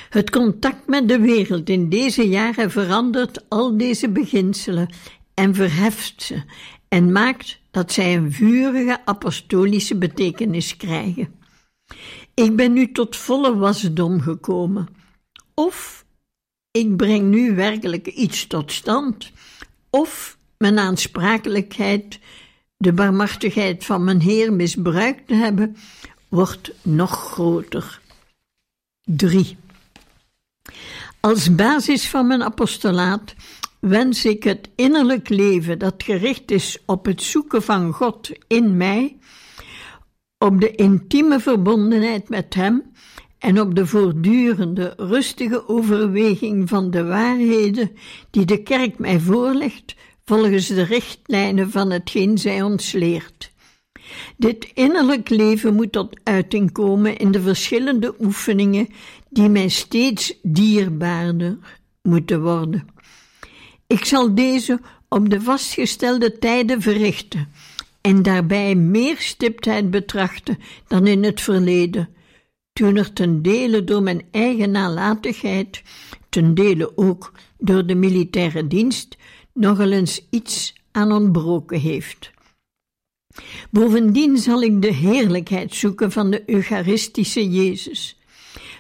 Het 0.09 0.31
contact 0.31 0.87
met 0.87 1.09
de 1.09 1.21
wereld 1.21 1.69
in 1.69 1.89
deze 1.89 2.29
jaren 2.29 2.71
verandert 2.71 3.49
al 3.49 3.77
deze 3.77 4.09
beginselen 4.09 4.95
en 5.35 5.55
verheft 5.55 6.23
ze 6.23 6.43
en 6.89 7.13
maakt 7.13 7.61
dat 7.77 7.93
zij 7.93 8.17
een 8.17 8.33
vurige 8.33 9.01
apostolische 9.05 9.97
betekenis 9.97 10.77
krijgen. 10.77 11.35
Ik 12.35 12.57
ben 12.57 12.73
nu 12.73 12.93
tot 12.93 13.17
volle 13.17 13.57
wasdom 13.57 14.21
gekomen. 14.21 14.89
Of 15.55 16.05
ik 16.71 16.97
breng 16.97 17.29
nu 17.29 17.55
werkelijk 17.55 18.07
iets 18.07 18.47
tot 18.47 18.73
stand, 18.73 19.33
of 19.91 20.37
mijn 20.59 20.79
aansprakelijkheid, 20.79 22.19
de 22.77 22.93
barmhartigheid 22.93 23.85
van 23.85 24.05
mijn 24.05 24.21
Heer 24.21 24.53
misbruikt 24.53 25.27
te 25.27 25.35
hebben, 25.35 25.77
wordt 26.29 26.73
nog 26.83 27.11
groter. 27.11 28.01
3. 29.05 29.57
Als 31.21 31.55
basis 31.55 32.09
van 32.09 32.27
mijn 32.27 32.43
apostolaat 32.43 33.35
wens 33.81 34.25
ik 34.25 34.45
het 34.45 34.71
innerlijk 34.77 35.29
leven 35.29 35.79
dat 35.79 36.03
gericht 36.03 36.51
is 36.51 36.79
op 36.87 37.05
het 37.05 37.23
zoeken 37.23 37.63
van 37.63 37.93
God 37.93 38.31
in 38.47 38.77
mij, 38.77 39.17
op 40.39 40.61
de 40.61 40.71
intieme 40.71 41.41
verbondenheid 41.41 42.29
met 42.29 42.55
Hem 42.55 42.93
en 43.39 43.61
op 43.61 43.75
de 43.75 43.87
voortdurende, 43.87 44.95
rustige 44.97 45.69
overweging 45.69 46.69
van 46.69 46.91
de 46.91 47.05
waarheden 47.05 47.91
die 48.31 48.45
de 48.45 48.63
kerk 48.63 48.99
mij 48.99 49.21
voorlegt, 49.21 49.95
volgens 50.25 50.67
de 50.67 50.83
richtlijnen 50.83 51.71
van 51.71 51.91
hetgeen 51.91 52.39
zij 52.39 52.63
ons 52.63 52.93
leert. 52.93 53.55
Dit 54.37 54.71
innerlijk 54.75 55.29
leven 55.29 55.75
moet 55.75 55.93
tot 55.93 56.21
uiting 56.23 56.73
komen 56.73 57.17
in 57.17 57.31
de 57.31 57.41
verschillende 57.41 58.15
oefeningen 58.21 58.89
die 59.29 59.49
mij 59.49 59.69
steeds 59.69 60.39
dierbaarder 60.43 61.59
moeten 62.03 62.43
worden. 62.43 62.87
Ik 63.87 64.05
zal 64.05 64.35
deze 64.35 64.81
op 65.09 65.31
de 65.31 65.41
vastgestelde 65.41 66.39
tijden 66.39 66.81
verrichten 66.81 67.49
en 68.01 68.23
daarbij 68.23 68.75
meer 68.75 69.17
stiptheid 69.19 69.91
betrachten 69.91 70.59
dan 70.87 71.07
in 71.07 71.25
het 71.25 71.41
verleden, 71.41 72.09
toen 72.73 72.97
er 72.97 73.13
ten 73.13 73.43
dele 73.43 73.85
door 73.85 74.03
mijn 74.03 74.23
eigen 74.31 74.71
nalatigheid, 74.71 75.83
ten 76.29 76.55
dele 76.55 76.97
ook 76.97 77.33
door 77.59 77.87
de 77.87 77.95
militaire 77.95 78.67
dienst, 78.67 79.17
nogal 79.53 79.91
eens 79.91 80.27
iets 80.31 80.75
aan 80.93 81.13
ontbroken 81.13 81.81
heeft. 81.81 82.31
Bovendien 83.71 84.39
zal 84.39 84.63
ik 84.63 84.83
de 84.83 84.93
heerlijkheid 84.93 85.75
zoeken 85.75 86.13
van 86.13 86.31
de 86.31 86.43
Eucharistische 86.47 87.51
Jezus. 87.51 88.16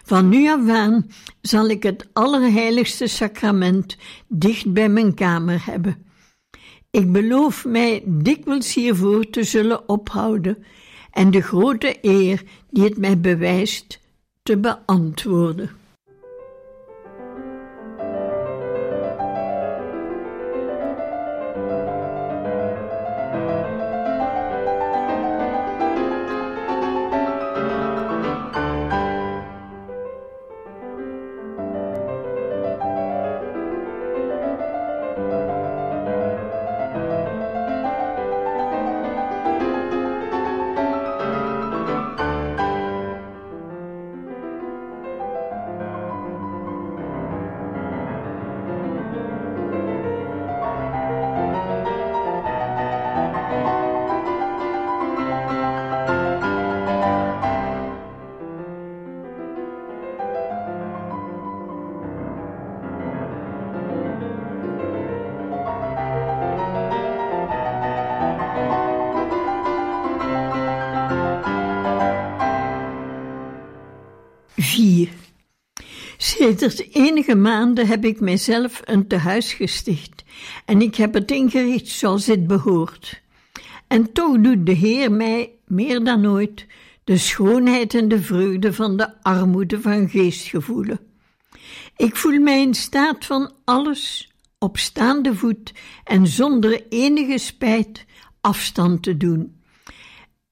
Van 0.06 0.28
nu 0.28 0.48
af 0.48 0.68
aan 0.68 1.10
zal 1.40 1.68
ik 1.68 1.82
het 1.82 2.08
allerheiligste 2.12 3.06
sacrament 3.06 3.96
dicht 4.28 4.72
bij 4.72 4.88
mijn 4.88 5.14
kamer 5.14 5.66
hebben. 5.66 6.06
Ik 6.90 7.12
beloof 7.12 7.64
mij 7.64 8.02
dikwijls 8.06 8.74
hiervoor 8.74 9.30
te 9.30 9.44
zullen 9.44 9.88
ophouden 9.88 10.64
en 11.10 11.30
de 11.30 11.40
grote 11.40 11.98
eer 12.00 12.42
die 12.70 12.84
het 12.84 12.98
mij 12.98 13.20
bewijst 13.20 14.00
te 14.42 14.58
beantwoorden. 14.58 15.70
Sedert 76.46 76.94
enige 76.94 77.34
maanden 77.34 77.86
heb 77.86 78.04
ik 78.04 78.20
mijzelf 78.20 78.80
een 78.84 79.06
tehuis 79.06 79.52
gesticht 79.52 80.24
en 80.64 80.82
ik 80.82 80.94
heb 80.94 81.14
het 81.14 81.30
ingericht 81.30 81.88
zoals 81.88 82.26
het 82.26 82.46
behoort. 82.46 83.22
En 83.86 84.12
toch 84.12 84.40
doet 84.40 84.66
de 84.66 84.72
Heer 84.72 85.12
mij 85.12 85.50
meer 85.64 86.04
dan 86.04 86.26
ooit 86.26 86.66
de 87.04 87.16
schoonheid 87.16 87.94
en 87.94 88.08
de 88.08 88.22
vreugde 88.22 88.72
van 88.72 88.96
de 88.96 89.22
armoede 89.22 89.80
van 89.80 90.08
geest 90.08 90.46
gevoelen. 90.46 91.00
Ik 91.96 92.16
voel 92.16 92.40
mij 92.40 92.60
in 92.60 92.74
staat 92.74 93.24
van 93.24 93.52
alles 93.64 94.32
op 94.58 94.78
staande 94.78 95.34
voet 95.34 95.72
en 96.04 96.26
zonder 96.26 96.82
enige 96.88 97.38
spijt 97.38 98.04
afstand 98.40 99.02
te 99.02 99.16
doen. 99.16 99.60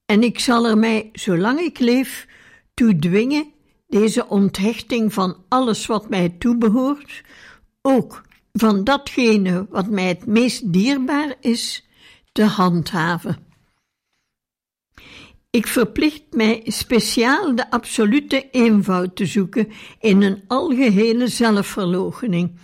En 0.05 0.23
ik 0.23 0.39
zal 0.39 0.67
er 0.67 0.77
mij, 0.77 1.09
zolang 1.13 1.59
ik 1.59 1.79
leef, 1.79 2.27
toe 2.73 2.95
dwingen 2.99 3.53
deze 3.87 4.27
onthechting 4.27 5.13
van 5.13 5.35
alles 5.47 5.85
wat 5.85 6.09
mij 6.09 6.29
toebehoort, 6.29 7.23
ook 7.81 8.21
van 8.53 8.83
datgene 8.83 9.65
wat 9.69 9.89
mij 9.89 10.07
het 10.07 10.25
meest 10.25 10.73
dierbaar 10.73 11.35
is, 11.39 11.87
te 12.31 12.43
handhaven. 12.43 13.37
Ik 15.49 15.67
verplicht 15.67 16.23
mij 16.31 16.61
speciaal 16.65 17.55
de 17.55 17.71
absolute 17.71 18.49
eenvoud 18.51 19.15
te 19.15 19.25
zoeken 19.25 19.67
in 19.99 20.21
een 20.21 20.43
algehele 20.47 21.27
zelfverloochening, 21.27 22.59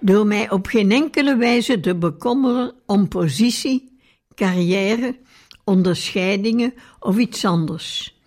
door 0.00 0.26
mij 0.26 0.50
op 0.50 0.66
geen 0.66 0.90
enkele 0.90 1.36
wijze 1.36 1.80
te 1.80 1.96
bekommeren 1.96 2.74
om 2.86 3.08
positie, 3.08 3.98
carrière, 4.34 5.18
onderscheidingen 5.64 6.74
of 7.00 7.18
iets 7.18 7.44
anders. 7.44 8.20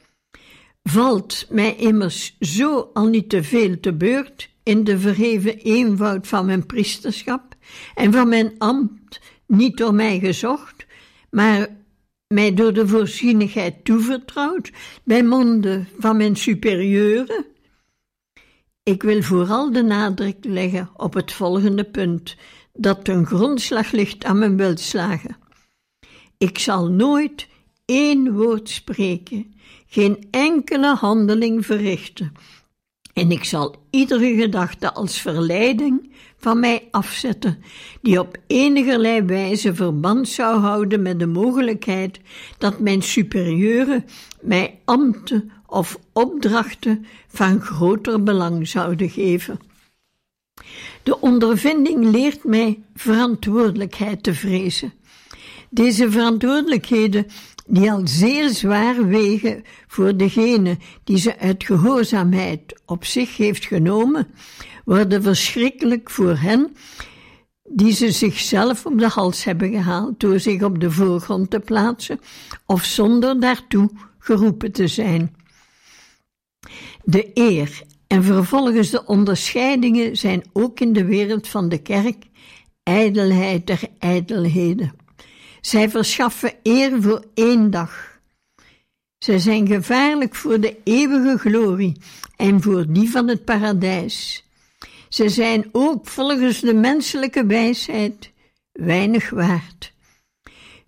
Valt 0.89 1.45
mij 1.49 1.75
immers 1.75 2.35
zo 2.39 2.89
al 2.93 3.05
niet 3.05 3.29
te 3.29 3.43
veel 3.43 3.79
te 3.79 3.93
beurt 3.93 4.49
in 4.63 4.83
de 4.83 4.99
verheven 4.99 5.57
eenvoud 5.57 6.27
van 6.27 6.45
mijn 6.45 6.65
priesterschap 6.65 7.55
en 7.95 8.13
van 8.13 8.29
mijn 8.29 8.55
ambt, 8.57 9.21
niet 9.47 9.77
door 9.77 9.93
mij 9.93 10.19
gezocht, 10.19 10.85
maar 11.29 11.67
mij 12.27 12.53
door 12.53 12.73
de 12.73 12.87
voorzienigheid 12.87 13.85
toevertrouwd, 13.85 14.71
bij 15.03 15.23
monden 15.23 15.87
van 15.97 16.17
mijn 16.17 16.35
superieuren? 16.35 17.45
Ik 18.83 19.03
wil 19.03 19.21
vooral 19.21 19.71
de 19.71 19.83
nadruk 19.83 20.37
leggen 20.41 20.89
op 20.97 21.13
het 21.13 21.31
volgende 21.31 21.83
punt, 21.83 22.35
dat 22.73 23.03
ten 23.03 23.25
grondslag 23.25 23.91
ligt 23.91 24.23
aan 24.23 24.39
mijn 24.39 24.57
welslagen. 24.57 25.37
Ik 26.37 26.59
zal 26.59 26.89
nooit 26.89 27.47
één 27.85 28.33
woord 28.33 28.69
spreken, 28.69 29.54
geen 29.95 30.27
enkele 30.31 30.95
handeling 30.95 31.65
verrichten, 31.65 32.31
en 33.13 33.31
ik 33.31 33.43
zal 33.43 33.75
iedere 33.89 34.35
gedachte 34.35 34.93
als 34.93 35.21
verleiding 35.21 36.11
van 36.37 36.59
mij 36.59 36.87
afzetten, 36.91 37.63
die 38.01 38.19
op 38.19 38.37
enigerlei 38.47 39.21
wijze 39.21 39.75
verband 39.75 40.27
zou 40.27 40.59
houden 40.59 41.01
met 41.01 41.19
de 41.19 41.25
mogelijkheid 41.27 42.19
dat 42.57 42.79
mijn 42.79 43.01
superieuren 43.01 44.05
mij 44.41 44.79
ambten 44.85 45.51
of 45.67 45.99
opdrachten 46.13 47.05
van 47.27 47.61
groter 47.61 48.23
belang 48.23 48.67
zouden 48.67 49.09
geven. 49.09 49.59
De 51.03 51.21
ondervinding 51.21 52.11
leert 52.11 52.43
mij 52.43 52.83
verantwoordelijkheid 52.95 54.23
te 54.23 54.33
vrezen. 54.33 54.93
Deze 55.69 56.11
verantwoordelijkheden 56.11 57.25
die 57.67 57.91
al 57.91 58.01
zeer 58.03 58.49
zwaar 58.49 59.07
wegen 59.07 59.63
voor 59.87 60.17
degene 60.17 60.77
die 61.03 61.17
ze 61.17 61.37
uit 61.39 61.63
gehoorzaamheid 61.63 62.81
op 62.85 63.05
zich 63.05 63.37
heeft 63.37 63.65
genomen, 63.65 64.27
worden 64.85 65.23
verschrikkelijk 65.23 66.09
voor 66.09 66.37
hen 66.37 66.75
die 67.69 67.91
ze 67.91 68.11
zichzelf 68.11 68.85
op 68.85 68.99
de 68.99 69.07
hals 69.07 69.43
hebben 69.43 69.71
gehaald 69.71 70.19
door 70.19 70.39
zich 70.39 70.63
op 70.63 70.79
de 70.79 70.91
voorgrond 70.91 71.49
te 71.49 71.59
plaatsen 71.59 72.19
of 72.65 72.83
zonder 72.83 73.39
daartoe 73.39 73.89
geroepen 74.19 74.71
te 74.71 74.87
zijn. 74.87 75.35
De 77.03 77.31
eer 77.33 77.81
en 78.07 78.23
vervolgens 78.23 78.89
de 78.89 79.05
onderscheidingen 79.05 80.17
zijn 80.17 80.43
ook 80.53 80.79
in 80.79 80.93
de 80.93 81.05
wereld 81.05 81.47
van 81.47 81.69
de 81.69 81.77
kerk 81.77 82.25
ijdelheid 82.83 83.67
der 83.67 83.81
ijdelheden. 83.99 85.04
Zij 85.65 85.89
verschaffen 85.89 86.53
eer 86.63 87.01
voor 87.01 87.25
één 87.33 87.71
dag. 87.71 88.19
Zij 89.17 89.39
zijn 89.39 89.67
gevaarlijk 89.67 90.35
voor 90.35 90.59
de 90.59 90.77
eeuwige 90.83 91.37
glorie 91.37 91.97
en 92.35 92.61
voor 92.61 92.85
die 92.89 93.11
van 93.11 93.27
het 93.27 93.45
paradijs. 93.45 94.45
Ze 95.09 95.29
zijn 95.29 95.69
ook 95.71 96.07
volgens 96.07 96.59
de 96.59 96.73
menselijke 96.73 97.45
wijsheid 97.45 98.31
weinig 98.71 99.29
waard. 99.29 99.93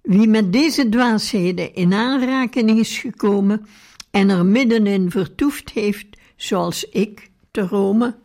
Wie 0.02 0.28
met 0.28 0.54
deze 0.54 0.90
dwaasheden 0.90 1.74
in 1.74 1.94
aanraking 1.94 2.80
is 2.80 2.98
gekomen 2.98 3.68
en 4.12 4.30
er 4.30 4.46
middenin 4.46 5.12
vertoefd 5.12 5.70
heeft, 5.70 6.08
zoals 6.36 6.84
ik 6.84 7.30
te 7.52 7.62
Rome, 7.62 8.16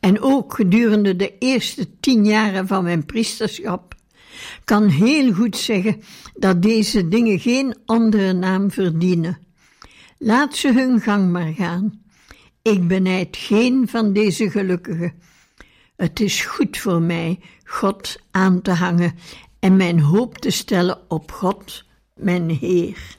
en 0.00 0.20
ook 0.20 0.54
gedurende 0.54 1.16
de 1.16 1.38
eerste 1.38 2.00
tien 2.00 2.24
jaren 2.24 2.66
van 2.66 2.84
mijn 2.84 3.06
priesterschap, 3.06 3.93
kan 4.64 4.88
heel 4.88 5.32
goed 5.32 5.56
zeggen 5.56 6.02
dat 6.34 6.62
deze 6.62 7.08
dingen 7.08 7.38
geen 7.38 7.76
andere 7.84 8.32
naam 8.32 8.70
verdienen. 8.70 9.38
Laat 10.18 10.56
ze 10.56 10.72
hun 10.72 11.00
gang 11.00 11.30
maar 11.30 11.52
gaan. 11.52 12.02
Ik 12.62 12.88
benijd 12.88 13.36
geen 13.36 13.88
van 13.88 14.12
deze 14.12 14.50
gelukkigen. 14.50 15.12
Het 15.96 16.20
is 16.20 16.44
goed 16.44 16.78
voor 16.78 17.02
mij 17.02 17.40
God 17.64 18.16
aan 18.30 18.62
te 18.62 18.70
hangen 18.70 19.14
en 19.58 19.76
mijn 19.76 20.00
hoop 20.00 20.38
te 20.38 20.50
stellen 20.50 20.98
op 21.08 21.32
God, 21.32 21.84
mijn 22.14 22.50
Heer. 22.50 23.16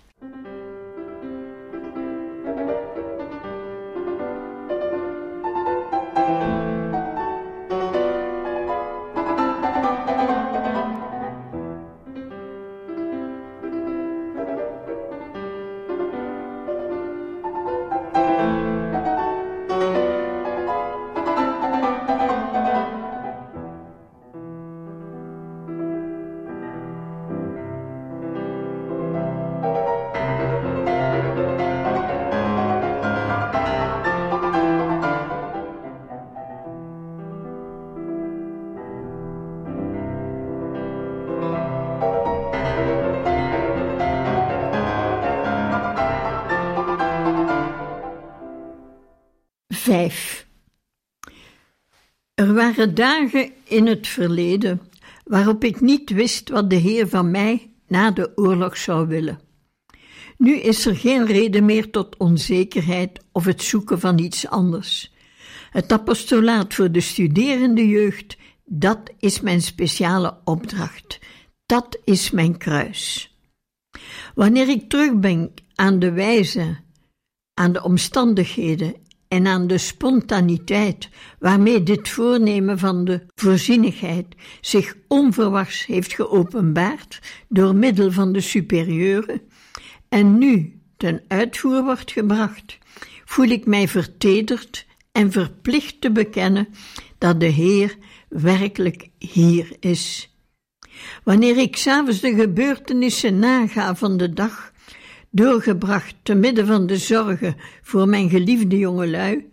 Er 52.34 52.54
waren 52.54 52.96
dagen 52.96 53.52
in 53.64 53.88
het 53.88 54.08
verleden 54.08 54.82
waarop 55.24 55.64
ik 55.64 55.82
niet 55.82 56.10
wist 56.10 56.50
wat 56.50 56.70
de 56.70 56.76
Heer 56.76 57.08
van 57.08 57.32
mij 57.32 57.72
na 57.88 58.12
de 58.12 58.32
oorlog 58.36 58.78
zou 58.78 59.08
willen. 59.08 59.40
Nu 60.38 60.56
is 60.56 60.86
er 60.86 60.96
geen 60.96 61.26
reden 61.26 61.66
meer 61.66 61.90
tot 61.92 62.18
onzekerheid 62.18 63.20
of 63.32 63.46
het 63.46 63.62
zoeken 63.62 64.00
van 64.00 64.20
iets 64.20 64.48
anders. 64.48 65.14
Het 65.70 65.92
apostolaat 65.92 66.74
voor 66.74 66.92
de 66.92 67.02
studerende 67.02 67.88
jeugd, 67.88 68.38
dat 68.66 69.00
is 69.20 69.42
mijn 69.42 69.62
speciale 69.62 70.38
opdracht. 70.44 71.20
Dat 71.66 72.00
is 72.04 72.32
mijn 72.32 72.58
kruis. 72.58 73.36
Wanneer 74.36 74.70
ik 74.70 74.90
terugdenk 74.90 75.60
aan 75.76 76.00
de 76.00 76.12
wijze, 76.12 76.78
aan 77.54 77.72
de 77.72 77.84
omstandigheden 77.84 78.96
en 79.28 79.48
aan 79.48 79.68
de 79.68 79.78
spontaniteit 79.78 81.10
waarmee 81.40 81.84
dit 81.84 82.10
voornemen 82.10 82.80
van 82.80 83.06
de 83.06 83.26
voorzienigheid 83.36 84.26
zich 84.62 84.96
onverwachts 85.08 85.86
heeft 85.86 86.14
geopenbaard 86.14 87.20
door 87.50 87.76
middel 87.76 88.12
van 88.12 88.34
de 88.34 88.42
superieuren 88.42 89.42
en 90.10 90.38
nu 90.38 90.80
ten 90.98 91.24
uitvoer 91.28 91.84
wordt 91.84 92.12
gebracht, 92.12 92.78
voel 93.26 93.48
ik 93.48 93.66
mij 93.66 93.88
vertederd 93.88 94.86
en 95.12 95.32
verplicht 95.32 96.02
te 96.02 96.12
bekennen 96.12 96.68
dat 97.18 97.40
de 97.40 97.46
Heer 97.46 97.98
werkelijk 98.30 99.10
hier 99.18 99.68
is. 99.80 100.30
Wanneer 101.24 101.58
ik 101.58 101.76
s'avonds 101.76 102.20
de 102.20 102.34
gebeurtenissen 102.36 103.40
naga 103.40 103.96
van 103.96 104.18
de 104.18 104.34
dag, 104.34 104.72
doorgebracht 105.36 106.16
te 106.24 106.36
midden 106.36 106.68
van 106.68 106.88
de 106.88 106.98
zorgen 106.98 107.56
voor 107.82 108.08
mijn 108.08 108.30
geliefde 108.30 108.78
jongelui, 108.78 109.50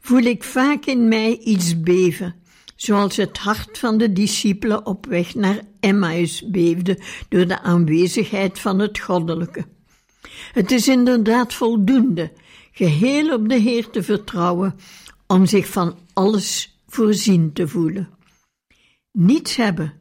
voel 0.00 0.22
ik 0.22 0.44
vaak 0.44 0.84
in 0.84 1.08
mij 1.08 1.38
iets 1.38 1.80
beven, 1.80 2.34
zoals 2.76 3.16
het 3.16 3.38
hart 3.38 3.78
van 3.78 3.98
de 3.98 4.12
discipelen 4.12 4.86
op 4.86 5.06
weg 5.06 5.34
naar 5.34 5.60
Emmaus 5.80 6.50
beefde 6.50 6.98
door 7.28 7.46
de 7.46 7.60
aanwezigheid 7.60 8.58
van 8.58 8.78
het 8.78 8.98
goddelijke. 8.98 9.66
Het 10.52 10.70
is 10.70 10.88
inderdaad 10.88 11.54
voldoende 11.54 12.32
geheel 12.72 13.34
op 13.34 13.48
de 13.48 13.58
Heer 13.58 13.90
te 13.90 14.02
vertrouwen 14.02 14.74
om 15.26 15.46
zich 15.46 15.66
van 15.66 15.98
alles 16.12 16.78
voorzien 16.86 17.52
te 17.52 17.68
voelen. 17.68 18.08
Niets 19.12 19.56
hebben 19.56 19.92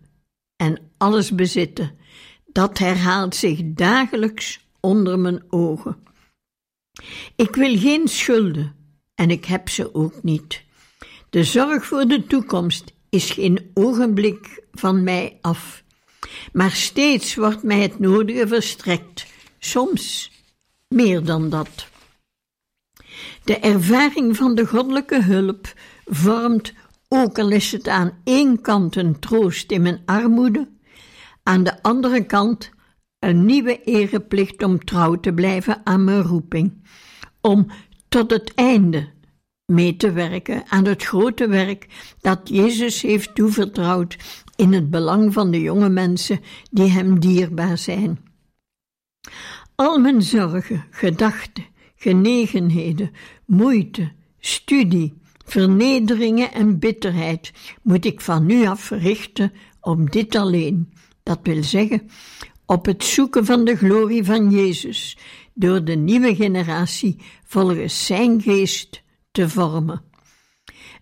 en 0.56 0.80
alles 0.98 1.32
bezitten, 1.32 1.98
dat 2.46 2.78
herhaalt 2.78 3.36
zich 3.36 3.60
dagelijks 3.64 4.65
onder 4.86 5.20
mijn 5.20 5.44
ogen. 5.50 5.98
Ik 7.36 7.56
wil 7.56 7.78
geen 7.78 8.08
schulden 8.08 8.76
en 9.16 9.30
ik 9.30 9.46
heb 9.46 9.70
ze 9.70 9.96
ook 9.96 10.24
niet. 10.24 10.64
De 11.30 11.44
zorg 11.44 11.86
voor 11.86 12.06
de 12.06 12.28
toekomst 12.28 12.94
is 13.10 13.32
geen 13.32 13.72
ogenblik 13.74 14.64
van 14.72 15.04
mij 15.04 15.38
af. 15.42 15.84
Maar 16.54 16.72
steeds 16.72 17.36
wordt 17.36 17.64
mij 17.64 17.80
het 17.80 18.00
nodige 18.00 18.48
verstrekt, 18.48 19.26
soms 19.60 20.32
meer 20.88 21.24
dan 21.24 21.50
dat. 21.50 21.88
De 23.44 23.58
ervaring 23.58 24.38
van 24.38 24.56
de 24.56 24.66
goddelijke 24.66 25.24
hulp 25.24 25.74
vormt, 26.06 26.74
ook 27.08 27.40
al 27.40 27.50
is 27.52 27.72
het 27.72 27.88
aan 27.88 28.22
één 28.24 28.62
kant 28.62 28.96
een 28.96 29.20
troost 29.20 29.72
in 29.72 29.82
mijn 29.82 30.02
armoede, 30.06 30.68
aan 31.44 31.64
de 31.64 31.84
andere 31.84 32.26
kant 32.26 32.74
een 33.20 33.46
nieuwe 33.46 33.84
ereplicht 33.84 34.64
om 34.64 34.86
trouw 34.86 35.20
te 35.20 35.34
blijven 35.34 35.82
aan 35.84 36.04
mijn 36.04 36.22
roeping, 36.22 36.84
om 37.42 37.68
tot 38.10 38.32
het 38.32 38.54
einde 38.54 39.14
mee 39.66 39.96
te 39.96 40.12
werken 40.12 40.64
aan 40.68 40.86
het 40.86 41.04
grote 41.04 41.48
werk 41.48 41.88
dat 42.22 42.50
Jezus 42.50 43.02
heeft 43.02 43.36
toevertrouwd 43.36 44.18
in 44.56 44.74
het 44.74 44.90
belang 44.90 45.34
van 45.34 45.52
de 45.52 45.62
jonge 45.62 45.90
mensen 45.90 46.40
die 46.72 46.90
hem 46.90 47.20
dierbaar 47.20 47.78
zijn. 47.78 48.20
Al 49.76 50.00
mijn 50.00 50.22
zorgen, 50.22 50.86
gedachten, 50.90 51.66
genegenheden, 51.96 53.12
moeite, 53.46 54.12
studie, 54.40 55.14
vernederingen 55.46 56.54
en 56.54 56.80
bitterheid 56.80 57.54
moet 57.82 58.06
ik 58.06 58.22
van 58.22 58.46
nu 58.46 58.66
af 58.68 58.90
richten 58.90 59.52
op 59.82 60.12
dit 60.12 60.36
alleen. 60.36 60.94
Dat 61.24 61.40
wil 61.44 61.64
zeggen, 61.64 62.10
op 62.66 62.86
het 62.86 63.04
zoeken 63.04 63.46
van 63.46 63.66
de 63.66 63.76
glorie 63.76 64.24
van 64.24 64.50
Jezus 64.50 65.18
door 65.54 65.84
de 65.84 65.96
nieuwe 65.96 66.36
generatie 66.36 67.22
volgens 67.44 68.06
zijn 68.06 68.42
geest 68.42 69.04
te 69.32 69.50
vormen. 69.50 70.04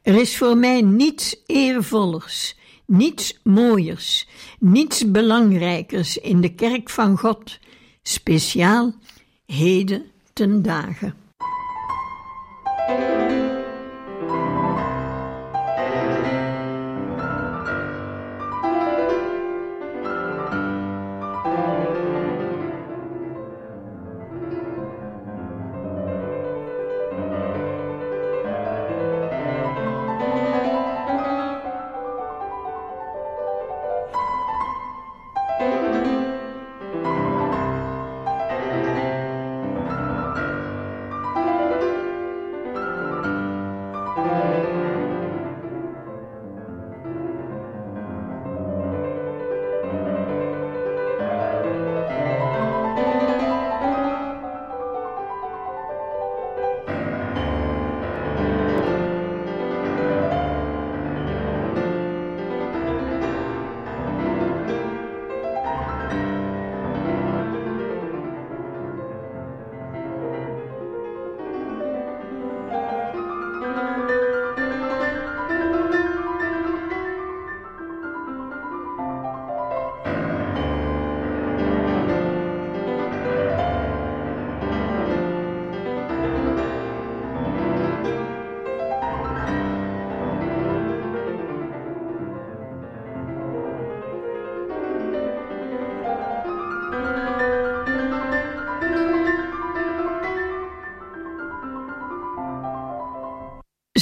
Er 0.02 0.16
is 0.16 0.38
voor 0.38 0.58
mij 0.58 0.82
niets 0.82 1.44
eervollers, 1.46 2.56
niets 2.86 3.40
mooiers, 3.44 4.28
niets 4.60 5.12
belangrijkers 5.12 6.18
in 6.18 6.42
de 6.42 6.54
kerk 6.56 6.90
van 6.90 7.18
God, 7.18 7.60
speciaal 8.02 8.94
heden 9.46 10.06
ten 10.34 10.62
dagen. 10.62 11.23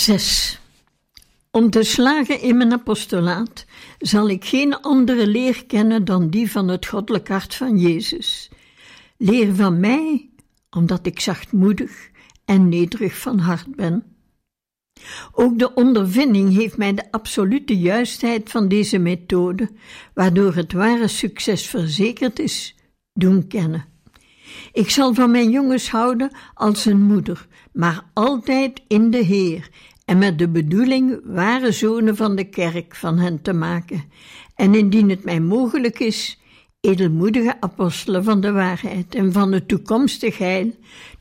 Zes. 0.01 0.59
Om 1.51 1.69
te 1.69 1.83
slagen 1.83 2.41
in 2.41 2.57
mijn 2.57 2.73
apostolaat 2.73 3.65
zal 3.99 4.29
ik 4.29 4.45
geen 4.45 4.81
andere 4.81 5.27
leer 5.27 5.65
kennen 5.65 6.05
dan 6.05 6.29
die 6.29 6.51
van 6.51 6.67
het 6.67 6.85
goddelijk 6.85 7.27
hart 7.27 7.55
van 7.55 7.77
Jezus. 7.77 8.49
Leer 9.17 9.55
van 9.55 9.79
mij, 9.79 10.29
omdat 10.69 11.05
ik 11.05 11.19
zachtmoedig 11.19 12.09
en 12.45 12.69
nederig 12.69 13.17
van 13.17 13.39
hart 13.39 13.75
ben. 13.75 14.03
Ook 15.31 15.59
de 15.59 15.73
ondervinding 15.73 16.53
heeft 16.53 16.77
mij 16.77 16.93
de 16.93 17.11
absolute 17.11 17.77
juistheid 17.77 18.49
van 18.49 18.67
deze 18.67 18.97
methode, 18.97 19.69
waardoor 20.13 20.55
het 20.55 20.73
ware 20.73 21.07
succes 21.07 21.67
verzekerd 21.67 22.39
is, 22.39 22.75
doen 23.13 23.47
kennen. 23.47 23.85
Ik 24.73 24.89
zal 24.89 25.13
van 25.13 25.31
mijn 25.31 25.49
jongens 25.49 25.89
houden 25.89 26.31
als 26.53 26.85
een 26.85 27.01
moeder, 27.01 27.47
maar 27.73 28.03
altijd 28.13 28.81
in 28.87 29.11
de 29.11 29.23
Heer 29.23 29.69
en 30.11 30.17
met 30.17 30.37
de 30.37 30.47
bedoeling 30.47 31.19
ware 31.23 31.71
zonen 31.71 32.15
van 32.15 32.35
de 32.35 32.43
kerk 32.43 32.95
van 32.95 33.17
hen 33.17 33.41
te 33.41 33.53
maken, 33.53 34.03
en 34.55 34.75
indien 34.75 35.09
het 35.09 35.23
mij 35.23 35.39
mogelijk 35.39 35.99
is, 35.99 36.39
edelmoedige 36.79 37.61
apostelen 37.61 38.23
van 38.23 38.41
de 38.41 38.51
waarheid 38.51 39.15
en 39.15 39.31
van 39.31 39.51
het 39.51 39.67
toekomstig 39.67 40.37
heil, 40.37 40.71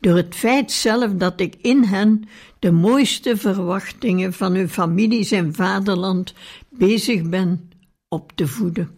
door 0.01 0.17
het 0.17 0.35
feit 0.35 0.73
zelf 0.73 1.13
dat 1.13 1.41
ik 1.41 1.55
in 1.61 1.85
hen 1.85 2.25
de 2.59 2.71
mooiste 2.71 3.37
verwachtingen 3.37 4.33
van 4.33 4.55
hun 4.55 4.69
families 4.69 5.31
en 5.31 5.55
vaderland 5.55 6.35
bezig 6.69 7.23
ben 7.23 7.71
op 8.09 8.33
te 8.35 8.47
voeden. 8.47 8.91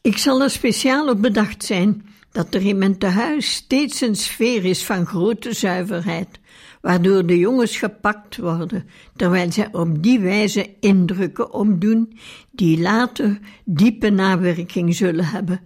Ik 0.00 0.18
zal 0.18 0.42
er 0.42 0.50
speciaal 0.50 1.08
op 1.08 1.22
bedacht 1.22 1.64
zijn 1.64 2.06
dat 2.32 2.54
er 2.54 2.66
in 2.66 2.78
mijn 2.78 2.98
tehuis 2.98 3.52
steeds 3.52 4.00
een 4.00 4.16
sfeer 4.16 4.64
is 4.64 4.84
van 4.84 5.06
grote 5.06 5.52
zuiverheid, 5.52 6.40
waardoor 6.80 7.26
de 7.26 7.38
jongens 7.38 7.76
gepakt 7.76 8.36
worden, 8.36 8.86
terwijl 9.16 9.52
zij 9.52 9.68
op 9.72 10.02
die 10.02 10.20
wijze 10.20 10.74
indrukken 10.80 11.52
opdoen 11.52 12.18
die 12.50 12.80
later 12.80 13.38
diepe 13.64 14.10
nawerking 14.10 14.94
zullen 14.94 15.24
hebben 15.24 15.60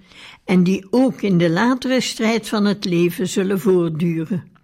en 0.44 0.62
die 0.62 0.86
ook 0.90 1.22
in 1.22 1.38
de 1.38 1.50
latere 1.50 2.00
strijd 2.00 2.48
van 2.48 2.64
het 2.64 2.84
leven 2.84 3.28
zullen 3.28 3.60
voortduren. 3.60 4.54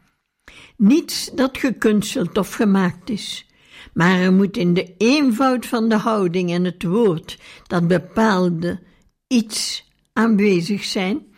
Niets 0.76 1.30
dat 1.34 1.58
gekunsteld 1.58 2.38
of 2.38 2.54
gemaakt 2.54 3.10
is, 3.10 3.46
maar 3.94 4.20
er 4.20 4.32
moet 4.32 4.56
in 4.56 4.74
de 4.74 4.94
eenvoud 4.98 5.66
van 5.66 5.88
de 5.88 5.96
houding 5.96 6.50
en 6.50 6.64
het 6.64 6.82
woord 6.82 7.38
dat 7.66 7.88
bepaalde 7.88 8.80
iets 9.26 9.90
aanwezig 10.12 10.84
zijn 10.84 11.31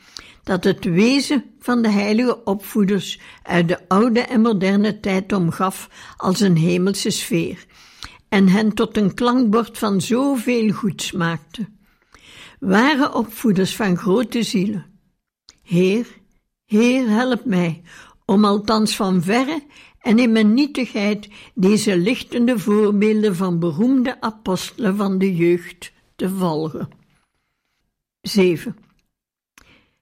dat 0.45 0.65
het 0.65 0.85
wezen 0.85 1.45
van 1.59 1.83
de 1.83 1.89
heilige 1.89 2.45
opvoeders 2.45 3.21
uit 3.43 3.69
de 3.69 3.89
oude 3.89 4.21
en 4.21 4.41
moderne 4.41 5.01
tijd 5.01 5.33
omgaf 5.33 5.89
als 6.17 6.41
een 6.41 6.57
hemelse 6.57 7.11
sfeer 7.11 7.67
en 8.29 8.49
hen 8.49 8.75
tot 8.75 8.97
een 8.97 9.15
klankbord 9.15 9.79
van 9.79 10.01
zoveel 10.01 10.71
goeds 10.71 11.13
maakte. 11.13 11.69
Ware 12.61 13.15
opvoeders 13.15 13.77
van 13.77 13.97
grote 13.97 14.43
zielen. 14.43 14.87
Heer, 15.63 16.07
Heer, 16.65 17.09
help 17.09 17.45
mij 17.45 17.83
om 18.25 18.45
althans 18.45 18.97
van 18.97 19.23
verre 19.23 19.63
en 20.01 20.19
in 20.19 20.33
mijn 20.33 20.55
nietigheid 20.55 21.29
deze 21.55 21.97
lichtende 21.97 22.59
voorbeelden 22.59 23.37
van 23.37 23.59
beroemde 23.59 24.21
apostelen 24.21 24.97
van 24.97 25.19
de 25.19 25.37
jeugd 25.37 25.93
te 26.17 26.31
volgen. 26.31 26.89
7. 28.21 28.84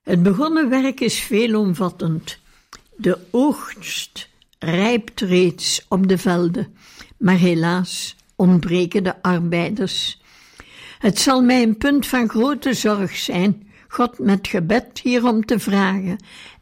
Het 0.03 0.23
begonnen 0.23 0.69
werk 0.69 1.01
is 1.01 1.19
veelomvattend. 1.19 2.39
De 2.97 3.19
oogst 3.31 4.29
rijpt 4.59 5.21
reeds 5.21 5.87
op 5.89 6.09
de 6.09 6.19
velden, 6.19 6.75
maar 7.17 7.37
helaas 7.37 8.17
ontbreken 8.37 9.05
de 9.05 9.23
arbeiders. 9.23 10.23
Het 10.99 11.19
zal 11.19 11.43
mij 11.43 11.63
een 11.63 11.77
punt 11.77 12.07
van 12.07 12.29
grote 12.29 12.75
zorg 12.75 13.17
zijn 13.17 13.67
God 13.89 14.19
met 14.19 14.49
gebed 14.49 15.01
hierom 15.03 15.45
te 15.45 15.59
vragen 15.59 16.17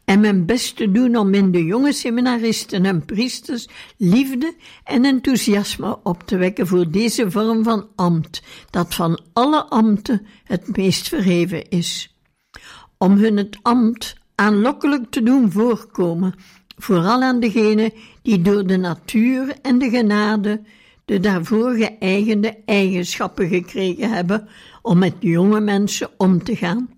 en 0.05 0.19
mijn 0.19 0.45
best 0.45 0.75
te 0.75 0.91
doen 0.91 1.15
om 1.15 1.33
in 1.33 1.51
de 1.51 1.65
jonge 1.65 1.93
seminaristen 1.93 2.85
en 2.85 3.05
priesters 3.05 3.67
liefde 3.97 4.55
en 4.83 5.05
enthousiasme 5.05 5.99
op 6.03 6.23
te 6.23 6.37
wekken 6.37 6.67
voor 6.67 6.91
deze 6.91 7.31
vorm 7.31 7.63
van 7.63 7.87
ambt, 7.95 8.41
dat 8.69 8.95
van 8.95 9.19
alle 9.33 9.63
ambten 9.63 10.27
het 10.43 10.77
meest 10.77 11.07
verheven 11.07 11.69
is. 11.69 12.15
Om 13.01 13.17
hun 13.17 13.37
het 13.37 13.57
ambt 13.61 14.15
aanlokkelijk 14.35 15.09
te 15.09 15.23
doen 15.23 15.51
voorkomen, 15.51 16.33
vooral 16.77 17.21
aan 17.21 17.39
degenen 17.39 17.93
die 18.21 18.41
door 18.41 18.67
de 18.67 18.77
natuur 18.77 19.55
en 19.61 19.77
de 19.77 19.89
genade 19.89 20.61
de 21.05 21.19
daarvoor 21.19 21.73
geëigende 21.73 22.57
eigenschappen 22.65 23.47
gekregen 23.47 24.09
hebben 24.09 24.47
om 24.81 24.97
met 24.97 25.13
jonge 25.19 25.59
mensen 25.59 26.09
om 26.17 26.43
te 26.43 26.55
gaan. 26.55 26.89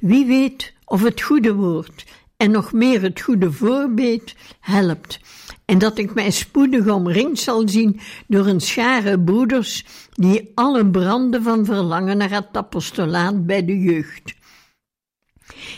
Wie 0.00 0.26
weet 0.26 0.74
of 0.84 1.02
het 1.02 1.22
goede 1.22 1.54
woord 1.54 2.04
en 2.36 2.50
nog 2.50 2.72
meer 2.72 3.02
het 3.02 3.20
goede 3.20 3.52
voorbeeld 3.52 4.34
helpt, 4.60 5.20
en 5.64 5.78
dat 5.78 5.98
ik 5.98 6.14
mij 6.14 6.30
spoedig 6.30 6.86
omringd 6.86 7.38
zal 7.38 7.68
zien 7.68 8.00
door 8.26 8.46
een 8.46 8.60
schare 8.60 9.20
broeders 9.20 9.84
die 10.12 10.50
alle 10.54 10.86
branden 10.86 11.42
van 11.42 11.64
verlangen 11.64 12.16
naar 12.16 12.30
het 12.30 12.48
apostolaat 12.52 13.46
bij 13.46 13.64
de 13.64 13.78
jeugd. 13.78 14.34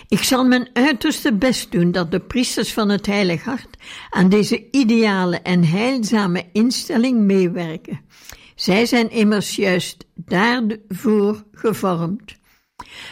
Ik 0.08 0.22
zal 0.22 0.44
mijn 0.44 0.68
uiterste 0.72 1.32
best 1.32 1.72
doen 1.72 1.92
dat 1.92 2.10
de 2.10 2.20
priesters 2.20 2.72
van 2.72 2.88
het 2.88 3.06
Heilig 3.06 3.44
Hart 3.44 3.76
aan 4.10 4.28
deze 4.28 4.70
ideale 4.70 5.36
en 5.40 5.64
heilzame 5.64 6.44
instelling 6.52 7.20
meewerken. 7.20 8.00
Zij 8.54 8.86
zijn 8.86 9.10
immers 9.10 9.56
juist 9.56 10.06
daarvoor 10.14 11.44
gevormd. 11.52 12.36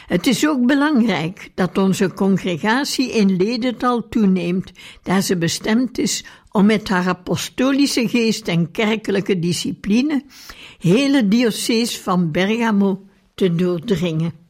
Het 0.07 0.26
is 0.26 0.46
ook 0.46 0.66
belangrijk 0.66 1.50
dat 1.55 1.79
onze 1.79 2.12
congregatie 2.12 3.12
in 3.12 3.37
ledental 3.37 4.09
toeneemt, 4.09 4.72
daar 5.02 5.22
ze 5.22 5.37
bestemd 5.37 5.98
is 5.98 6.24
om 6.50 6.66
met 6.66 6.88
haar 6.88 7.09
apostolische 7.09 8.09
geest 8.09 8.48
en 8.48 8.70
kerkelijke 8.70 9.38
discipline 9.38 10.24
hele 10.79 11.29
diocese 11.29 12.02
van 12.02 12.31
Bergamo 12.31 13.07
te 13.35 13.55
doordringen. 13.55 14.45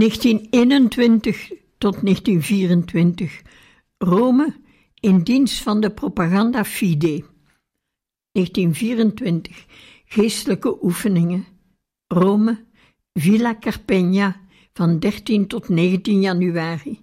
1921 0.00 1.52
tot 1.78 2.02
1924 2.02 3.42
Rome 3.98 4.56
in 4.94 5.22
dienst 5.22 5.62
van 5.62 5.80
de 5.80 5.90
propaganda 5.90 6.64
Fide. 6.64 7.24
1924 8.32 9.66
Geestelijke 10.04 10.84
oefeningen 10.84 11.46
Rome 12.06 12.64
Villa 13.12 13.58
Carpegna 13.58 14.40
van 14.72 14.98
13 14.98 15.46
tot 15.46 15.68
19 15.68 16.20
januari. 16.20 17.00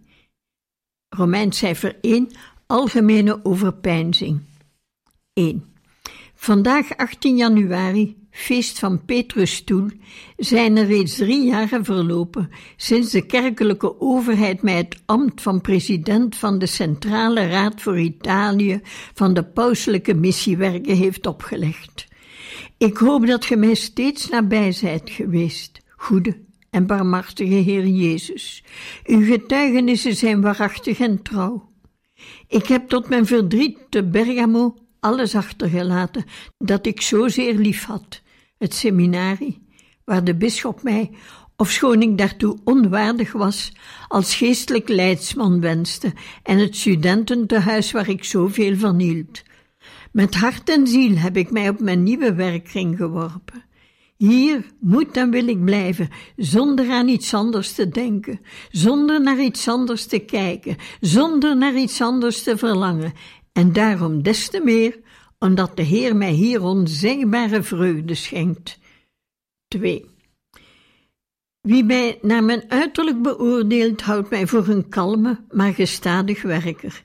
Romeins 1.09 1.57
cijfer 1.57 1.97
1 2.01 2.31
Algemene 2.65 3.45
overpeinzing 3.45 4.41
1. 5.33 5.76
Vandaag 6.39 6.97
18 6.97 7.37
januari 7.37 8.15
feest 8.31 8.79
van 8.79 9.05
Petrusstoel, 9.05 9.89
zijn 10.37 10.77
er 10.77 10.85
reeds 10.85 11.15
drie 11.15 11.45
jaren 11.45 11.85
verlopen 11.85 12.49
sinds 12.75 13.11
de 13.11 13.25
kerkelijke 13.25 14.01
overheid 14.01 14.61
mij 14.61 14.77
het 14.77 15.01
ambt 15.05 15.41
van 15.41 15.61
president 15.61 16.35
van 16.35 16.59
de 16.59 16.65
Centrale 16.65 17.47
Raad 17.47 17.81
voor 17.81 17.99
Italië 17.99 18.81
van 19.13 19.33
de 19.33 19.43
pauselijke 19.43 20.13
missiewerken 20.13 20.95
heeft 20.95 21.27
opgelegd. 21.27 22.07
Ik 22.77 22.97
hoop 22.97 23.27
dat 23.27 23.45
ge 23.45 23.55
mij 23.55 23.75
steeds 23.75 24.29
nabij 24.29 24.71
zijt 24.71 25.09
geweest, 25.09 25.81
goede 25.95 26.37
en 26.69 26.87
barmhartige 26.87 27.53
Heer 27.53 27.87
Jezus. 27.87 28.63
Uw 29.05 29.25
getuigenissen 29.25 30.15
zijn 30.15 30.41
waarachtig 30.41 30.99
en 30.99 31.21
trouw. 31.21 31.69
Ik 32.47 32.65
heb 32.67 32.87
tot 32.87 33.09
mijn 33.09 33.25
verdriet 33.25 33.77
te 33.89 34.03
Bergamo 34.03 34.75
alles 34.99 35.35
achtergelaten 35.35 36.25
dat 36.57 36.85
ik 36.85 37.01
zozeer 37.01 37.53
lief 37.53 37.85
had 37.85 38.21
het 38.57 38.73
seminarie, 38.73 39.67
waar 40.03 40.23
de 40.23 40.35
bisschop 40.35 40.83
mij, 40.83 41.11
ofschoon 41.55 42.01
ik 42.01 42.17
daartoe 42.17 42.57
onwaardig 42.63 43.31
was, 43.31 43.71
als 44.07 44.35
geestelijk 44.35 44.89
leidsman 44.89 45.61
wenste, 45.61 46.13
en 46.43 46.57
het 46.57 46.75
studententehuis 46.75 47.91
waar 47.91 48.09
ik 48.09 48.23
zoveel 48.23 48.77
van 48.77 48.99
hield. 48.99 49.43
Met 50.11 50.35
hart 50.35 50.69
en 50.69 50.87
ziel 50.87 51.17
heb 51.17 51.37
ik 51.37 51.51
mij 51.51 51.69
op 51.69 51.79
mijn 51.79 52.03
nieuwe 52.03 52.33
werkkring 52.33 52.97
geworpen. 52.97 53.65
Hier 54.17 54.65
moet 54.79 55.17
en 55.17 55.29
wil 55.29 55.47
ik 55.47 55.65
blijven, 55.65 56.09
zonder 56.35 56.91
aan 56.91 57.07
iets 57.07 57.33
anders 57.33 57.73
te 57.73 57.89
denken, 57.89 58.39
zonder 58.71 59.21
naar 59.21 59.39
iets 59.39 59.67
anders 59.67 60.05
te 60.05 60.19
kijken, 60.19 60.75
zonder 61.01 61.57
naar 61.57 61.75
iets 61.75 62.01
anders 62.01 62.43
te 62.43 62.57
verlangen, 62.57 63.13
en 63.57 63.73
daarom 63.73 64.23
des 64.23 64.49
te 64.49 64.61
meer 64.63 64.99
omdat 65.39 65.77
de 65.77 65.81
Heer 65.81 66.15
mij 66.15 66.31
hier 66.31 66.61
onzegbare 66.61 67.63
vreugde 67.63 68.15
schenkt. 68.15 68.79
2. 69.67 70.05
Wie 71.61 71.83
mij 71.83 72.19
naar 72.21 72.43
mijn 72.43 72.63
uiterlijk 72.67 73.21
beoordeelt, 73.21 74.01
houdt 74.01 74.29
mij 74.29 74.47
voor 74.47 74.67
een 74.67 74.89
kalme, 74.89 75.45
maar 75.49 75.73
gestadig 75.73 76.41
werker. 76.41 77.03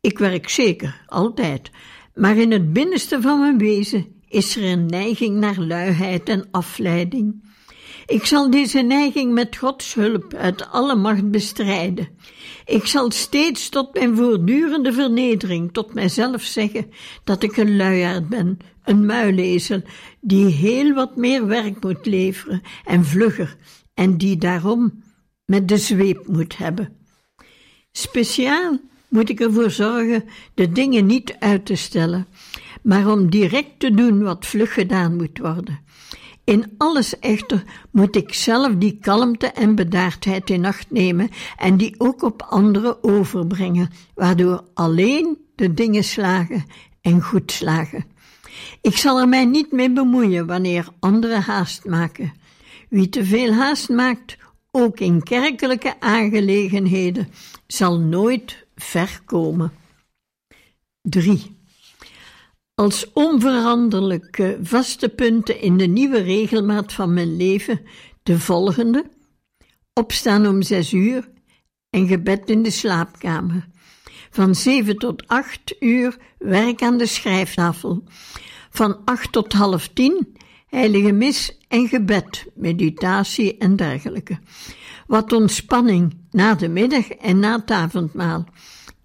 Ik 0.00 0.18
werk 0.18 0.48
zeker, 0.48 1.04
altijd, 1.06 1.70
maar 2.14 2.36
in 2.36 2.50
het 2.50 2.72
binnenste 2.72 3.20
van 3.20 3.38
mijn 3.38 3.58
wezen 3.58 4.06
is 4.28 4.56
er 4.56 4.64
een 4.64 4.86
neiging 4.86 5.36
naar 5.36 5.58
luiheid 5.58 6.28
en 6.28 6.48
afleiding. 6.50 7.48
Ik 8.06 8.24
zal 8.24 8.50
deze 8.50 8.80
neiging 8.80 9.32
met 9.32 9.56
Gods 9.56 9.94
hulp 9.94 10.34
uit 10.34 10.70
alle 10.70 10.96
macht 10.96 11.30
bestrijden. 11.30 12.08
Ik 12.70 12.86
zal 12.86 13.10
steeds 13.10 13.68
tot 13.68 13.94
mijn 13.94 14.16
voortdurende 14.16 14.92
vernedering 14.92 15.72
tot 15.72 15.94
mijzelf 15.94 16.42
zeggen 16.42 16.90
dat 17.24 17.42
ik 17.42 17.56
een 17.56 17.76
luiaard 17.76 18.28
ben, 18.28 18.58
een 18.84 19.06
muilezel, 19.06 19.82
die 20.20 20.46
heel 20.46 20.94
wat 20.94 21.16
meer 21.16 21.46
werk 21.46 21.84
moet 21.84 22.06
leveren 22.06 22.62
en 22.84 23.04
vlugger, 23.04 23.56
en 23.94 24.16
die 24.16 24.36
daarom 24.36 25.02
met 25.44 25.68
de 25.68 25.76
zweep 25.76 26.26
moet 26.26 26.56
hebben. 26.56 26.96
Speciaal 27.92 28.78
moet 29.08 29.28
ik 29.28 29.40
ervoor 29.40 29.70
zorgen 29.70 30.24
de 30.54 30.72
dingen 30.72 31.06
niet 31.06 31.36
uit 31.38 31.66
te 31.66 31.76
stellen, 31.76 32.26
maar 32.82 33.12
om 33.12 33.30
direct 33.30 33.78
te 33.78 33.94
doen 33.94 34.22
wat 34.22 34.46
vlug 34.46 34.74
gedaan 34.74 35.16
moet 35.16 35.38
worden. 35.38 35.80
In 36.44 36.74
alles 36.78 37.18
echter 37.18 37.64
moet 37.90 38.16
ik 38.16 38.34
zelf 38.34 38.74
die 38.74 38.98
kalmte 39.00 39.46
en 39.46 39.74
bedaardheid 39.74 40.50
in 40.50 40.64
acht 40.64 40.90
nemen 40.90 41.30
en 41.56 41.76
die 41.76 41.94
ook 41.98 42.22
op 42.22 42.42
anderen 42.42 43.04
overbrengen, 43.04 43.90
waardoor 44.14 44.64
alleen 44.74 45.38
de 45.54 45.74
dingen 45.74 46.04
slagen 46.04 46.64
en 47.00 47.22
goed 47.22 47.52
slagen. 47.52 48.04
Ik 48.80 48.96
zal 48.96 49.20
er 49.20 49.28
mij 49.28 49.44
niet 49.44 49.72
mee 49.72 49.92
bemoeien 49.92 50.46
wanneer 50.46 50.88
anderen 51.00 51.42
haast 51.42 51.84
maken. 51.84 52.32
Wie 52.88 53.08
te 53.08 53.24
veel 53.24 53.52
haast 53.52 53.88
maakt, 53.88 54.36
ook 54.70 55.00
in 55.00 55.22
kerkelijke 55.22 56.00
aangelegenheden, 56.00 57.28
zal 57.66 57.98
nooit 57.98 58.66
ver 58.76 59.20
komen. 59.24 59.72
3. 61.02 61.58
Als 62.80 63.12
onveranderlijke 63.12 64.58
vaste 64.62 65.08
punten 65.08 65.60
in 65.60 65.76
de 65.76 65.86
nieuwe 65.86 66.20
regelmaat 66.20 66.92
van 66.92 67.14
mijn 67.14 67.36
leven 67.36 67.80
de 68.22 68.38
volgende: 68.38 69.04
opstaan 69.92 70.46
om 70.46 70.62
zes 70.62 70.92
uur 70.92 71.30
en 71.90 72.06
gebed 72.06 72.50
in 72.50 72.62
de 72.62 72.70
slaapkamer. 72.70 73.68
Van 74.30 74.54
zeven 74.54 74.96
tot 74.96 75.26
acht 75.26 75.74
uur 75.80 76.16
werk 76.38 76.82
aan 76.82 76.98
de 76.98 77.06
schrijftafel. 77.06 78.04
Van 78.70 79.04
acht 79.04 79.32
tot 79.32 79.52
half 79.52 79.88
tien 79.88 80.36
heilige 80.66 81.12
mis 81.12 81.58
en 81.68 81.88
gebed, 81.88 82.46
meditatie 82.54 83.58
en 83.58 83.76
dergelijke. 83.76 84.38
Wat 85.06 85.32
ontspanning 85.32 86.16
na 86.30 86.54
de 86.54 86.68
middag 86.68 87.08
en 87.08 87.38
na 87.38 87.56
het 87.56 87.70
avondmaal. 87.70 88.44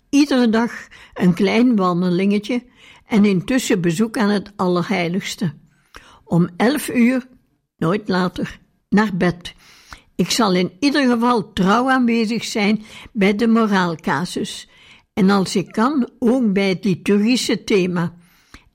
Iedere 0.10 0.50
dag 0.50 0.72
een 1.14 1.34
klein 1.34 1.76
wandelingetje 1.76 2.64
en 3.06 3.26
intussen 3.26 3.82
bezoek 3.82 4.18
aan 4.18 4.30
het 4.30 4.52
Allerheiligste. 4.56 5.54
Om 6.24 6.50
elf 6.58 6.90
uur, 6.90 7.28
nooit 7.78 8.08
later, 8.08 8.60
naar 8.90 9.18
bed. 9.18 9.54
Ik 10.16 10.32
zal 10.32 10.54
in 10.54 10.72
ieder 10.80 11.10
geval 11.10 11.54
trouw 11.54 11.90
aanwezig 11.90 12.44
zijn 12.44 12.84
bij 13.12 13.36
de 13.36 13.48
moraalcasus 13.48 14.70
en 15.14 15.30
als 15.30 15.56
ik 15.56 15.72
kan 15.72 16.10
ook 16.20 16.54
bij 16.54 16.70
het 16.70 16.84
liturgische 16.84 17.64
thema 17.64 18.14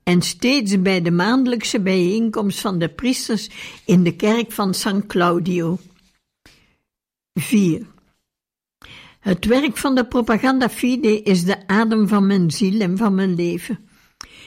en 0.02 0.22
steeds 0.22 0.82
bij 0.82 1.02
de 1.02 1.10
maandelijkse 1.10 1.80
bijeenkomst 1.80 2.60
van 2.60 2.78
de 2.78 2.88
priesters 2.88 3.50
in 3.84 4.02
de 4.02 4.16
kerk 4.16 4.52
van 4.52 4.74
San 4.74 5.06
Claudio. 5.06 5.78
4. 7.34 7.86
Het 9.20 9.44
werk 9.44 9.76
van 9.76 9.94
de 9.94 10.06
propaganda 10.06 10.68
fide 10.68 11.22
is 11.22 11.44
de 11.44 11.66
adem 11.66 12.08
van 12.08 12.26
mijn 12.26 12.50
ziel 12.50 12.80
en 12.80 12.96
van 12.96 13.14
mijn 13.14 13.34
leven. 13.34 13.88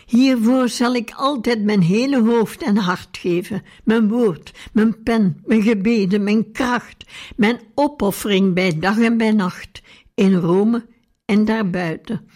Hiervoor 0.06 0.70
zal 0.70 0.95
ik 0.95 1.12
altijd 1.16 1.64
mijn 1.64 1.82
hele 1.82 2.22
hoofd 2.22 2.64
en 2.64 2.78
hart 2.78 3.18
geven, 3.18 3.64
mijn 3.84 4.10
woord, 4.10 4.51
mijn 4.74 5.04
pen, 5.04 5.41
mijn 5.45 5.62
gebeden, 5.62 6.24
mijn 6.24 6.51
kracht, 6.51 7.06
mijn 7.36 7.60
opoffering 7.76 8.54
bij 8.54 8.80
dag 8.80 8.99
en 8.99 9.18
bij 9.18 9.32
nacht, 9.32 9.82
in 10.14 10.34
Rome 10.34 10.86
en 11.26 11.45
daarbuiten. 11.45 12.28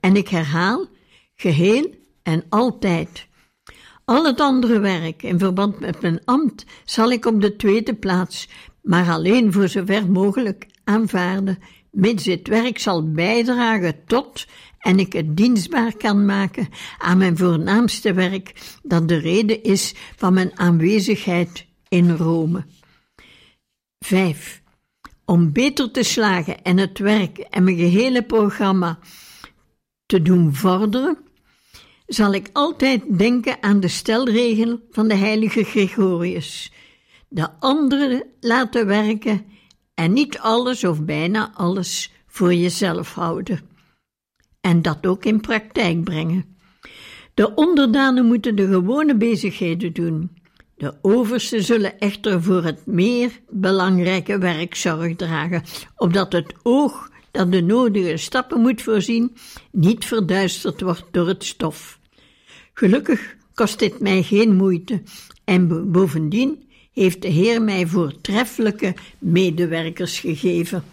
En 0.00 0.16
ik 0.16 0.28
herhaal, 0.28 0.86
geheel 1.34 1.94
en 2.22 2.44
altijd. 2.48 3.28
Al 4.04 4.24
het 4.24 4.40
andere 4.40 4.78
werk 4.78 5.22
in 5.22 5.38
verband 5.38 5.80
met 5.80 6.00
mijn 6.00 6.24
ambt 6.24 6.64
zal 6.84 7.10
ik 7.10 7.26
op 7.26 7.40
de 7.40 7.56
tweede 7.56 7.94
plaats, 7.94 8.48
maar 8.82 9.10
alleen 9.10 9.52
voor 9.52 9.68
zover 9.68 10.10
mogelijk 10.10 10.66
aanvaarden, 10.84 11.58
mits 11.90 12.24
dit 12.24 12.48
werk 12.48 12.78
zal 12.78 13.10
bijdragen 13.10 14.04
tot 14.06 14.46
en 14.80 14.98
ik 14.98 15.12
het 15.12 15.36
dienstbaar 15.36 15.96
kan 15.96 16.24
maken 16.24 16.68
aan 16.98 17.18
mijn 17.18 17.36
voornaamste 17.36 18.12
werk, 18.12 18.76
dat 18.82 19.08
de 19.08 19.16
reden 19.16 19.62
is 19.62 19.94
van 20.16 20.34
mijn 20.34 20.58
aanwezigheid 20.58 21.66
in 21.88 22.10
Rome. 22.10 22.64
5. 23.98 24.62
Om 25.24 25.52
beter 25.52 25.90
te 25.90 26.02
slagen 26.02 26.62
en 26.62 26.78
het 26.78 26.98
werk 26.98 27.38
en 27.38 27.64
mijn 27.64 27.76
gehele 27.76 28.22
programma 28.22 28.98
te 30.06 30.22
doen 30.22 30.54
vorderen, 30.54 31.18
zal 32.06 32.32
ik 32.32 32.48
altijd 32.52 33.18
denken 33.18 33.56
aan 33.62 33.80
de 33.80 33.88
stelregel 33.88 34.80
van 34.90 35.08
de 35.08 35.14
heilige 35.14 35.64
Gregorius. 35.64 36.72
De 37.28 37.50
anderen 37.58 38.24
laten 38.40 38.86
werken 38.86 39.46
en 39.94 40.12
niet 40.12 40.38
alles 40.38 40.84
of 40.84 41.04
bijna 41.04 41.52
alles 41.54 42.12
voor 42.26 42.54
jezelf 42.54 43.14
houden. 43.14 43.69
En 44.60 44.82
dat 44.82 45.06
ook 45.06 45.24
in 45.24 45.40
praktijk 45.40 46.04
brengen. 46.04 46.44
De 47.34 47.54
onderdanen 47.54 48.26
moeten 48.26 48.56
de 48.56 48.66
gewone 48.66 49.16
bezigheden 49.16 49.92
doen. 49.92 50.30
De 50.76 50.94
oversten 51.02 51.62
zullen 51.62 51.98
echter 51.98 52.42
voor 52.42 52.64
het 52.64 52.86
meer 52.86 53.30
belangrijke 53.48 54.38
werk 54.38 54.74
zorg 54.74 55.16
dragen, 55.16 55.62
opdat 55.96 56.32
het 56.32 56.54
oog 56.62 57.10
dat 57.30 57.52
de 57.52 57.62
nodige 57.62 58.16
stappen 58.16 58.60
moet 58.60 58.82
voorzien, 58.82 59.36
niet 59.72 60.04
verduisterd 60.04 60.80
wordt 60.80 61.04
door 61.10 61.28
het 61.28 61.44
stof. 61.44 61.98
Gelukkig 62.74 63.36
kost 63.54 63.78
dit 63.78 64.00
mij 64.00 64.22
geen 64.22 64.56
moeite 64.56 65.02
en 65.44 65.90
bovendien 65.92 66.68
heeft 66.92 67.22
de 67.22 67.28
Heer 67.28 67.62
mij 67.62 67.86
voortreffelijke 67.86 68.94
medewerkers 69.18 70.20
gegeven. 70.20 70.84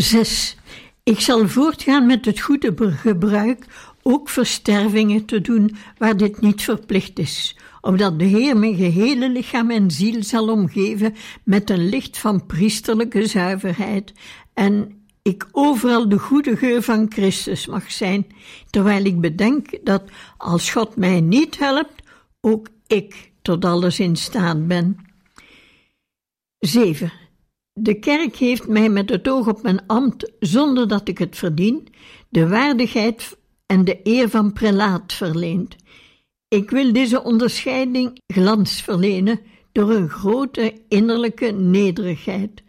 Zes. 0.00 0.56
Ik 1.02 1.20
zal 1.20 1.48
voortgaan 1.48 2.06
met 2.06 2.24
het 2.24 2.40
goede 2.40 2.92
gebruik 2.96 3.66
ook 4.02 4.28
verstervingen 4.28 5.24
te 5.24 5.40
doen 5.40 5.76
waar 5.96 6.16
dit 6.16 6.40
niet 6.40 6.62
verplicht 6.62 7.18
is, 7.18 7.56
opdat 7.80 8.18
de 8.18 8.24
Heer 8.24 8.56
mijn 8.56 8.76
gehele 8.76 9.28
lichaam 9.28 9.70
en 9.70 9.90
ziel 9.90 10.22
zal 10.22 10.48
omgeven 10.48 11.14
met 11.44 11.70
een 11.70 11.88
licht 11.88 12.18
van 12.18 12.46
priesterlijke 12.46 13.26
zuiverheid 13.26 14.12
en 14.54 15.02
ik 15.22 15.46
overal 15.52 16.08
de 16.08 16.18
goede 16.18 16.56
geur 16.56 16.82
van 16.82 17.06
Christus 17.08 17.66
mag 17.66 17.90
zijn, 17.90 18.26
terwijl 18.70 19.04
ik 19.04 19.20
bedenk 19.20 19.78
dat 19.84 20.02
als 20.36 20.70
God 20.70 20.96
mij 20.96 21.20
niet 21.20 21.58
helpt, 21.58 22.02
ook 22.40 22.68
ik 22.86 23.30
tot 23.42 23.64
alles 23.64 24.00
in 24.00 24.16
staat 24.16 24.66
ben. 24.66 24.96
7. 26.58 27.27
De 27.80 27.94
kerk 27.94 28.36
heeft 28.36 28.68
mij 28.68 28.88
met 28.88 29.10
het 29.10 29.28
oog 29.28 29.46
op 29.46 29.62
mijn 29.62 29.86
ambt, 29.86 30.32
zonder 30.40 30.88
dat 30.88 31.08
ik 31.08 31.18
het 31.18 31.36
verdien, 31.36 31.88
de 32.28 32.48
waardigheid 32.48 33.36
en 33.66 33.84
de 33.84 34.00
eer 34.02 34.28
van 34.28 34.52
prelaat 34.52 35.12
verleend. 35.12 35.76
Ik 36.48 36.70
wil 36.70 36.92
deze 36.92 37.22
onderscheiding 37.22 38.20
glans 38.26 38.82
verlenen 38.82 39.40
door 39.72 39.90
een 39.90 40.08
grote 40.08 40.82
innerlijke 40.88 41.50
nederigheid, 41.50 42.62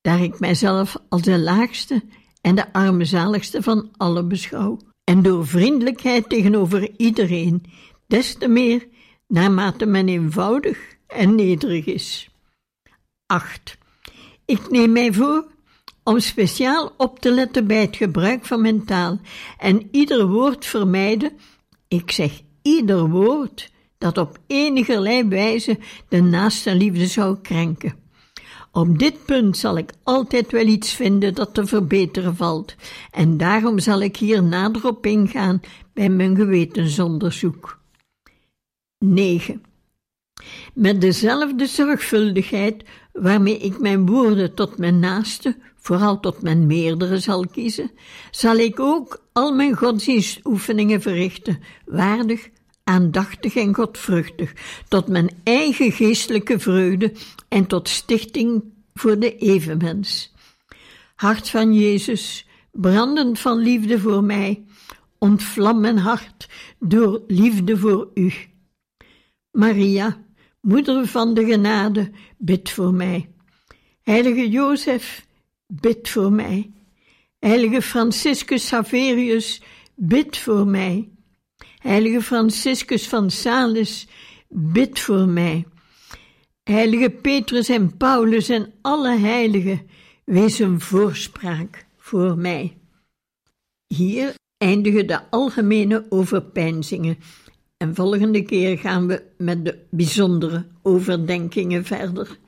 daar 0.00 0.22
ik 0.22 0.40
mijzelf 0.40 0.96
als 1.08 1.22
de 1.22 1.38
laagste 1.38 2.02
en 2.40 2.54
de 2.54 2.72
armzaligste 2.72 3.62
van 3.62 3.90
allen 3.96 4.28
beschouw, 4.28 4.78
en 5.04 5.22
door 5.22 5.46
vriendelijkheid 5.46 6.28
tegenover 6.28 6.90
iedereen, 6.96 7.64
des 8.06 8.34
te 8.34 8.48
meer 8.48 8.88
naarmate 9.26 9.86
men 9.86 10.08
eenvoudig 10.08 10.96
en 11.06 11.34
nederig 11.34 11.84
is. 11.84 12.30
8. 13.26 13.78
Ik 14.50 14.70
neem 14.70 14.92
mij 14.92 15.12
voor 15.12 15.46
om 16.02 16.20
speciaal 16.20 16.92
op 16.96 17.18
te 17.18 17.30
letten 17.30 17.66
bij 17.66 17.80
het 17.80 17.96
gebruik 17.96 18.44
van 18.44 18.60
mijn 18.60 18.84
taal 18.84 19.18
en 19.58 19.88
ieder 19.90 20.26
woord 20.26 20.66
vermijden, 20.66 21.32
ik 21.88 22.10
zeg 22.10 22.40
ieder 22.62 23.08
woord, 23.08 23.72
dat 23.98 24.18
op 24.18 24.38
enigerlei 24.46 25.28
wijze 25.28 25.78
de 26.08 26.22
naaste 26.22 26.74
liefde 26.74 27.06
zou 27.06 27.38
krenken. 27.42 27.94
Op 28.72 28.98
dit 28.98 29.24
punt 29.24 29.56
zal 29.56 29.78
ik 29.78 29.92
altijd 30.02 30.52
wel 30.52 30.66
iets 30.66 30.94
vinden 30.94 31.34
dat 31.34 31.54
te 31.54 31.66
verbeteren 31.66 32.36
valt, 32.36 32.74
en 33.10 33.36
daarom 33.36 33.78
zal 33.78 34.00
ik 34.00 34.16
hier 34.16 34.42
nader 34.42 34.86
op 34.86 35.06
ingaan 35.06 35.60
bij 35.92 36.08
mijn 36.08 36.36
gewetensonderzoek. 36.36 37.80
9. 38.98 39.62
Met 40.74 41.00
dezelfde 41.00 41.66
zorgvuldigheid 41.66 42.84
waarmee 43.20 43.58
ik 43.58 43.78
mijn 43.78 44.06
woorden 44.06 44.54
tot 44.54 44.78
mijn 44.78 44.98
naaste, 44.98 45.56
vooral 45.76 46.20
tot 46.20 46.42
mijn 46.42 46.66
meerdere 46.66 47.18
zal 47.18 47.46
kiezen, 47.46 47.90
zal 48.30 48.56
ik 48.56 48.80
ook 48.80 49.24
al 49.32 49.52
mijn 49.52 49.76
godsdienstoefeningen 49.76 51.00
verrichten, 51.00 51.60
waardig, 51.84 52.48
aandachtig 52.84 53.56
en 53.56 53.74
godvruchtig, 53.74 54.52
tot 54.88 55.08
mijn 55.08 55.30
eigen 55.42 55.92
geestelijke 55.92 56.58
vreugde 56.58 57.12
en 57.48 57.66
tot 57.66 57.88
stichting 57.88 58.62
voor 58.94 59.18
de 59.18 59.36
evenmens. 59.36 60.34
Hart 61.14 61.48
van 61.48 61.74
Jezus, 61.74 62.46
brandend 62.72 63.38
van 63.38 63.58
liefde 63.58 63.98
voor 63.98 64.24
mij, 64.24 64.64
ontvlam 65.18 65.80
mijn 65.80 65.98
hart 65.98 66.48
door 66.78 67.22
liefde 67.26 67.76
voor 67.76 68.10
u. 68.14 68.32
Maria, 69.50 70.24
Moeder 70.60 71.06
van 71.06 71.34
de 71.34 71.44
genade, 71.44 72.10
bid 72.38 72.70
voor 72.70 72.94
mij. 72.94 73.28
Heilige 74.02 74.48
Jozef, 74.48 75.26
bid 75.66 76.08
voor 76.08 76.32
mij. 76.32 76.70
Heilige 77.38 77.82
Franciscus 77.82 78.66
Saverius, 78.66 79.62
bid 79.94 80.38
voor 80.38 80.66
mij. 80.66 81.08
Heilige 81.78 82.22
Franciscus 82.22 83.08
van 83.08 83.30
Sales, 83.30 84.06
bid 84.48 85.00
voor 85.00 85.28
mij. 85.28 85.66
Heilige 86.62 87.10
Petrus 87.10 87.68
en 87.68 87.96
Paulus 87.96 88.48
en 88.48 88.72
alle 88.80 89.18
heiligen, 89.18 89.86
wees 90.24 90.58
een 90.58 90.80
voorspraak 90.80 91.86
voor 91.98 92.38
mij. 92.38 92.76
Hier 93.86 94.34
eindigen 94.56 95.06
de 95.06 95.30
algemene 95.30 96.06
overpeinzingen 96.08 97.18
en 97.80 97.94
volgende 97.94 98.42
keer 98.42 98.78
gaan 98.78 99.06
we 99.06 99.22
met 99.36 99.64
de 99.64 99.78
bijzondere 99.90 100.64
overdenkingen 100.82 101.84
verder. 101.84 102.38